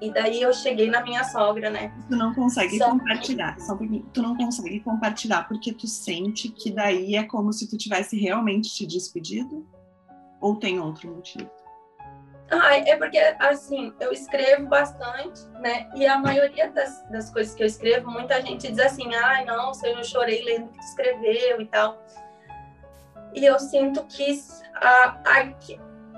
E 0.00 0.12
daí 0.12 0.42
eu 0.42 0.52
cheguei 0.52 0.90
na 0.90 1.02
minha 1.02 1.22
sogra, 1.24 1.70
né? 1.70 1.94
Tu 2.08 2.16
não 2.16 2.34
consegue 2.34 2.76
só 2.76 2.90
compartilhar, 2.90 3.58
só 3.60 3.76
porque 3.76 4.04
tu 4.12 4.20
não 4.20 4.36
consegue 4.36 4.80
compartilhar 4.80 5.46
porque 5.46 5.72
tu 5.72 5.86
sente 5.86 6.48
que 6.48 6.72
daí 6.72 7.14
é 7.14 7.22
como 7.22 7.52
se 7.52 7.70
tu 7.70 7.78
tivesse 7.78 8.18
realmente 8.18 8.74
te 8.74 8.84
despedido? 8.84 9.64
Ou 10.40 10.56
tem 10.56 10.80
outro 10.80 11.08
motivo? 11.14 11.48
Ah, 12.50 12.76
é 12.76 12.96
porque, 12.96 13.18
assim, 13.38 13.92
eu 13.98 14.12
escrevo 14.12 14.66
bastante, 14.66 15.46
né? 15.60 15.88
E 15.94 16.06
a 16.06 16.18
maioria 16.18 16.70
das, 16.70 17.02
das 17.08 17.30
coisas 17.30 17.54
que 17.54 17.62
eu 17.62 17.66
escrevo, 17.66 18.10
muita 18.10 18.40
gente 18.42 18.70
diz 18.70 18.78
assim, 18.78 19.14
ai, 19.14 19.44
ah, 19.48 19.56
nossa, 19.56 19.88
eu 19.88 20.04
chorei 20.04 20.42
lendo 20.44 20.66
o 20.66 20.72
que 20.72 20.78
escreveu 20.78 21.60
e 21.60 21.66
tal. 21.66 22.02
E 23.34 23.44
eu 23.44 23.58
sinto 23.58 24.04
que 24.04 24.38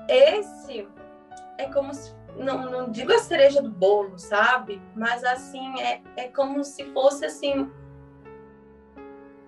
esse 0.08 0.88
é 1.58 1.66
como 1.72 1.94
se 1.94 2.14
não, 2.36 2.70
não 2.70 2.90
digo 2.90 3.12
a 3.12 3.18
cereja 3.18 3.62
do 3.62 3.70
bolo, 3.70 4.18
sabe? 4.18 4.80
Mas 4.94 5.24
assim, 5.24 5.80
é, 5.80 6.02
é 6.16 6.28
como 6.28 6.62
se 6.62 6.84
fosse 6.92 7.24
assim. 7.24 7.70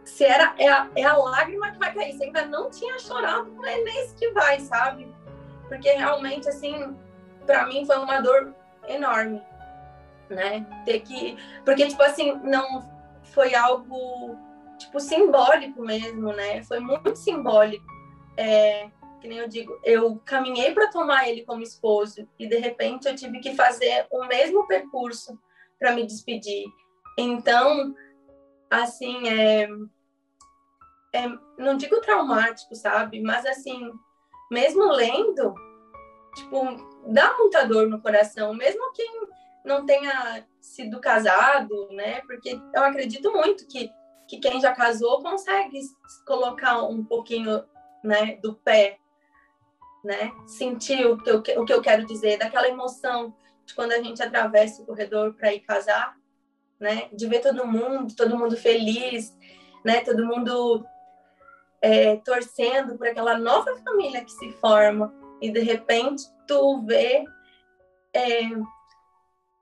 Se 0.04 0.24
era 0.24 0.54
é 0.56 0.68
a, 0.68 0.88
é 0.96 1.04
a 1.04 1.16
lágrima 1.16 1.70
que 1.70 1.78
vai 1.78 1.92
cair. 1.92 2.16
Você 2.16 2.24
ainda 2.24 2.46
não 2.46 2.70
tinha 2.70 2.98
chorado, 2.98 3.50
não 3.50 3.64
é 3.66 3.82
nesse 3.82 4.14
que 4.14 4.30
vai, 4.30 4.58
sabe? 4.60 5.14
Porque 5.68 5.90
realmente, 5.90 6.48
assim, 6.48 6.96
para 7.46 7.66
mim 7.66 7.84
foi 7.84 7.96
uma 7.98 8.20
dor 8.20 8.54
enorme, 8.88 9.42
né? 10.30 10.66
Ter 10.84 11.00
que. 11.00 11.36
Porque, 11.64 11.86
tipo 11.86 12.02
assim, 12.02 12.34
não 12.42 12.82
foi 13.22 13.54
algo, 13.54 14.36
tipo, 14.78 14.98
simbólico 14.98 15.82
mesmo, 15.82 16.32
né? 16.32 16.62
Foi 16.64 16.80
muito 16.80 17.14
simbólico. 17.16 17.84
É, 18.36 18.88
que 19.20 19.28
nem 19.28 19.38
eu 19.38 19.48
digo, 19.48 19.78
eu 19.84 20.20
caminhei 20.24 20.72
para 20.72 20.90
tomar 20.90 21.28
ele 21.28 21.44
como 21.44 21.62
esposo 21.62 22.28
e 22.38 22.46
de 22.46 22.56
repente 22.56 23.08
eu 23.08 23.16
tive 23.16 23.40
que 23.40 23.54
fazer 23.54 24.06
o 24.10 24.24
mesmo 24.26 24.66
percurso 24.66 25.38
para 25.78 25.92
me 25.92 26.06
despedir. 26.06 26.64
Então, 27.18 27.94
assim, 28.70 29.28
é, 29.28 29.68
é, 31.12 31.28
não 31.58 31.76
digo 31.76 32.00
traumático, 32.00 32.74
sabe? 32.74 33.20
Mas 33.20 33.44
assim, 33.44 33.90
mesmo 34.50 34.84
lendo, 34.92 35.54
tipo, 36.34 36.64
dá 37.06 37.36
muita 37.36 37.64
dor 37.64 37.88
no 37.88 38.00
coração, 38.00 38.54
mesmo 38.54 38.92
quem 38.92 39.28
não 39.64 39.84
tenha 39.84 40.46
sido 40.60 41.00
casado, 41.00 41.88
né? 41.92 42.20
Porque 42.22 42.58
eu 42.74 42.82
acredito 42.82 43.30
muito 43.32 43.66
que, 43.66 43.90
que 44.26 44.38
quem 44.38 44.60
já 44.60 44.72
casou 44.72 45.22
consegue 45.22 45.80
colocar 46.26 46.82
um 46.82 47.04
pouquinho 47.04 47.64
né, 48.02 48.36
do 48.42 48.54
pé 48.54 48.98
né? 50.02 50.32
Sentir 50.46 51.06
o 51.06 51.18
que, 51.18 51.30
eu, 51.30 51.38
o 51.60 51.64
que 51.64 51.72
eu 51.72 51.82
quero 51.82 52.06
dizer, 52.06 52.38
daquela 52.38 52.68
emoção 52.68 53.34
de 53.66 53.74
quando 53.74 53.92
a 53.92 54.02
gente 54.02 54.22
atravessa 54.22 54.82
o 54.82 54.86
corredor 54.86 55.34
para 55.34 55.52
ir 55.52 55.60
casar, 55.60 56.16
né? 56.78 57.08
De 57.12 57.26
ver 57.26 57.40
todo 57.40 57.66
mundo, 57.66 58.14
todo 58.14 58.38
mundo 58.38 58.56
feliz, 58.56 59.36
né? 59.84 60.00
Todo 60.00 60.26
mundo 60.26 60.84
é, 61.82 62.16
torcendo 62.16 62.96
por 62.96 63.06
aquela 63.06 63.38
nova 63.38 63.76
família 63.84 64.24
que 64.24 64.32
se 64.32 64.52
forma 64.54 65.14
e 65.40 65.50
de 65.50 65.60
repente 65.60 66.24
tu 66.46 66.82
vê 66.84 67.24
é, 68.14 68.40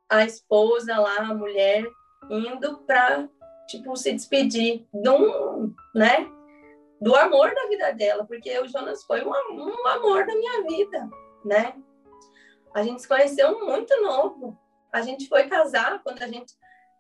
a 0.08 0.24
esposa 0.24 0.98
lá, 0.98 1.18
a 1.18 1.34
mulher 1.34 1.84
indo 2.30 2.78
para 2.78 3.28
tipo 3.68 3.96
se 3.96 4.12
despedir 4.12 4.86
de 4.92 5.10
um, 5.10 5.74
né? 5.94 6.30
do 7.00 7.14
amor 7.14 7.54
da 7.54 7.66
vida 7.66 7.92
dela, 7.92 8.24
porque 8.24 8.58
o 8.58 8.68
Jonas 8.68 9.04
foi 9.04 9.22
um, 9.24 9.30
um 9.30 9.86
amor 9.86 10.26
da 10.26 10.34
minha 10.34 10.62
vida, 10.62 11.08
né? 11.44 11.74
A 12.74 12.82
gente 12.82 13.02
se 13.02 13.08
conheceu 13.08 13.64
muito 13.64 13.94
novo. 14.02 14.58
A 14.92 15.02
gente 15.02 15.28
foi 15.28 15.46
casar 15.48 16.02
quando 16.02 16.22
a 16.22 16.26
gente 16.26 16.54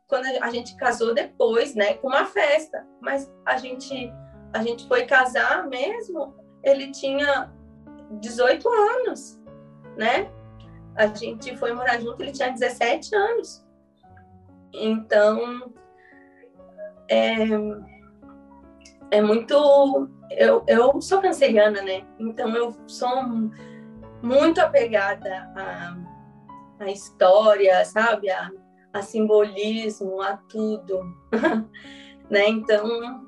quando 0.08 0.24
a 0.24 0.50
gente 0.50 0.76
casou 0.76 1.12
depois, 1.12 1.74
né, 1.74 1.94
com 1.94 2.06
uma 2.06 2.24
festa, 2.26 2.86
mas 3.00 3.28
a 3.44 3.56
gente 3.56 4.08
a 4.52 4.62
gente 4.62 4.86
foi 4.88 5.04
casar 5.04 5.66
mesmo, 5.66 6.34
ele 6.62 6.90
tinha 6.90 7.52
18 8.10 8.68
anos, 8.68 9.40
né? 9.96 10.30
A 10.96 11.06
gente 11.08 11.56
foi 11.56 11.72
morar 11.72 12.00
junto, 12.00 12.22
ele 12.22 12.32
tinha 12.32 12.50
17 12.50 13.14
anos. 13.14 13.64
Então, 14.72 15.72
é, 17.08 17.36
é 19.10 19.22
muito. 19.22 20.08
Eu, 20.30 20.64
eu 20.66 21.00
sou 21.00 21.20
canceriana, 21.20 21.82
né? 21.82 22.04
Então 22.18 22.54
eu 22.56 22.74
sou 22.86 23.10
muito 24.22 24.60
apegada 24.60 25.50
à, 25.54 25.96
à 26.80 26.90
história, 26.90 27.84
sabe? 27.84 28.30
A, 28.30 28.50
a 28.92 29.02
simbolismo, 29.02 30.20
a 30.20 30.36
tudo. 30.36 31.00
né? 32.28 32.48
Então, 32.48 33.25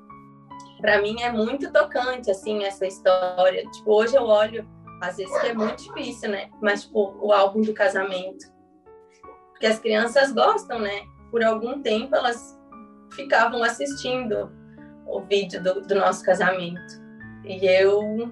para 0.79 1.01
mim 1.01 1.21
é 1.21 1.31
muito 1.31 1.71
tocante, 1.71 2.31
assim, 2.31 2.63
essa 2.63 2.85
história. 2.85 3.63
Tipo, 3.71 3.93
hoje 3.93 4.15
eu 4.15 4.23
olho, 4.23 4.67
às 5.01 5.17
vezes 5.17 5.37
que 5.39 5.47
é 5.47 5.53
muito 5.53 5.83
difícil, 5.83 6.29
né? 6.29 6.49
Mas, 6.61 6.83
tipo, 6.83 7.17
o 7.21 7.31
álbum 7.31 7.61
do 7.61 7.73
casamento. 7.73 8.45
Porque 9.51 9.67
as 9.67 9.79
crianças 9.79 10.31
gostam, 10.31 10.79
né? 10.79 11.01
Por 11.31 11.43
algum 11.43 11.81
tempo 11.81 12.15
elas 12.15 12.57
ficavam 13.11 13.63
assistindo 13.63 14.51
o 15.05 15.21
vídeo 15.21 15.61
do, 15.61 15.81
do 15.81 15.95
nosso 15.95 16.23
casamento. 16.23 17.01
E 17.43 17.65
eu 17.65 18.31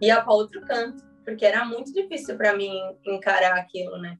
ia 0.00 0.20
para 0.20 0.32
outro 0.32 0.60
canto, 0.62 1.04
porque 1.24 1.44
era 1.44 1.64
muito 1.64 1.92
difícil 1.92 2.36
para 2.36 2.56
mim 2.56 2.72
encarar 3.04 3.58
aquilo, 3.58 3.98
né? 3.98 4.18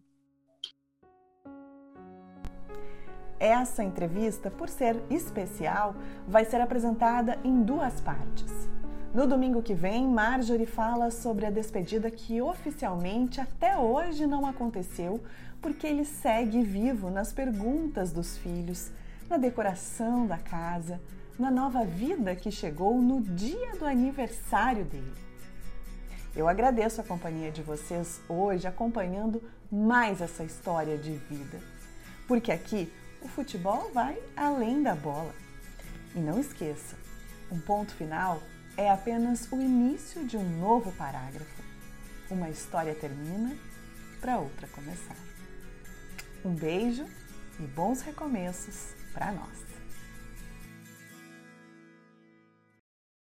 Essa 3.38 3.84
entrevista, 3.84 4.50
por 4.50 4.68
ser 4.68 5.02
especial, 5.10 5.94
vai 6.26 6.44
ser 6.44 6.60
apresentada 6.60 7.38
em 7.44 7.62
duas 7.62 8.00
partes. 8.00 8.66
No 9.12 9.26
domingo 9.26 9.62
que 9.62 9.74
vem, 9.74 10.06
Marjorie 10.06 10.66
fala 10.66 11.10
sobre 11.10 11.46
a 11.46 11.50
despedida 11.50 12.10
que 12.10 12.40
oficialmente 12.40 13.40
até 13.40 13.76
hoje 13.76 14.26
não 14.26 14.46
aconteceu, 14.46 15.22
porque 15.60 15.86
ele 15.86 16.04
segue 16.04 16.62
vivo 16.62 17.10
nas 17.10 17.32
perguntas 17.32 18.12
dos 18.12 18.36
filhos, 18.38 18.90
na 19.28 19.36
decoração 19.36 20.26
da 20.26 20.38
casa, 20.38 21.00
na 21.38 21.50
nova 21.50 21.84
vida 21.84 22.34
que 22.34 22.50
chegou 22.50 23.00
no 23.00 23.20
dia 23.20 23.76
do 23.78 23.84
aniversário 23.84 24.84
dele. 24.84 25.12
Eu 26.34 26.48
agradeço 26.48 27.00
a 27.00 27.04
companhia 27.04 27.50
de 27.50 27.62
vocês 27.62 28.20
hoje 28.28 28.66
acompanhando 28.66 29.42
mais 29.70 30.20
essa 30.20 30.44
história 30.44 30.96
de 30.98 31.12
vida, 31.12 31.58
porque 32.28 32.52
aqui 32.52 32.92
o 33.22 33.28
futebol 33.28 33.90
vai 33.92 34.18
além 34.36 34.82
da 34.82 34.94
bola. 34.94 35.34
E 36.14 36.18
não 36.18 36.40
esqueça, 36.40 36.96
um 37.50 37.60
ponto 37.60 37.94
final 37.94 38.42
é 38.76 38.90
apenas 38.90 39.50
o 39.50 39.60
início 39.60 40.26
de 40.26 40.36
um 40.36 40.58
novo 40.58 40.92
parágrafo. 40.92 41.62
Uma 42.30 42.50
história 42.50 42.94
termina 42.94 43.56
para 44.20 44.38
outra 44.38 44.66
começar. 44.68 45.16
Um 46.44 46.54
beijo 46.54 47.06
e 47.58 47.62
bons 47.62 48.02
recomeços 48.02 48.94
para 49.12 49.32
nós. 49.32 49.65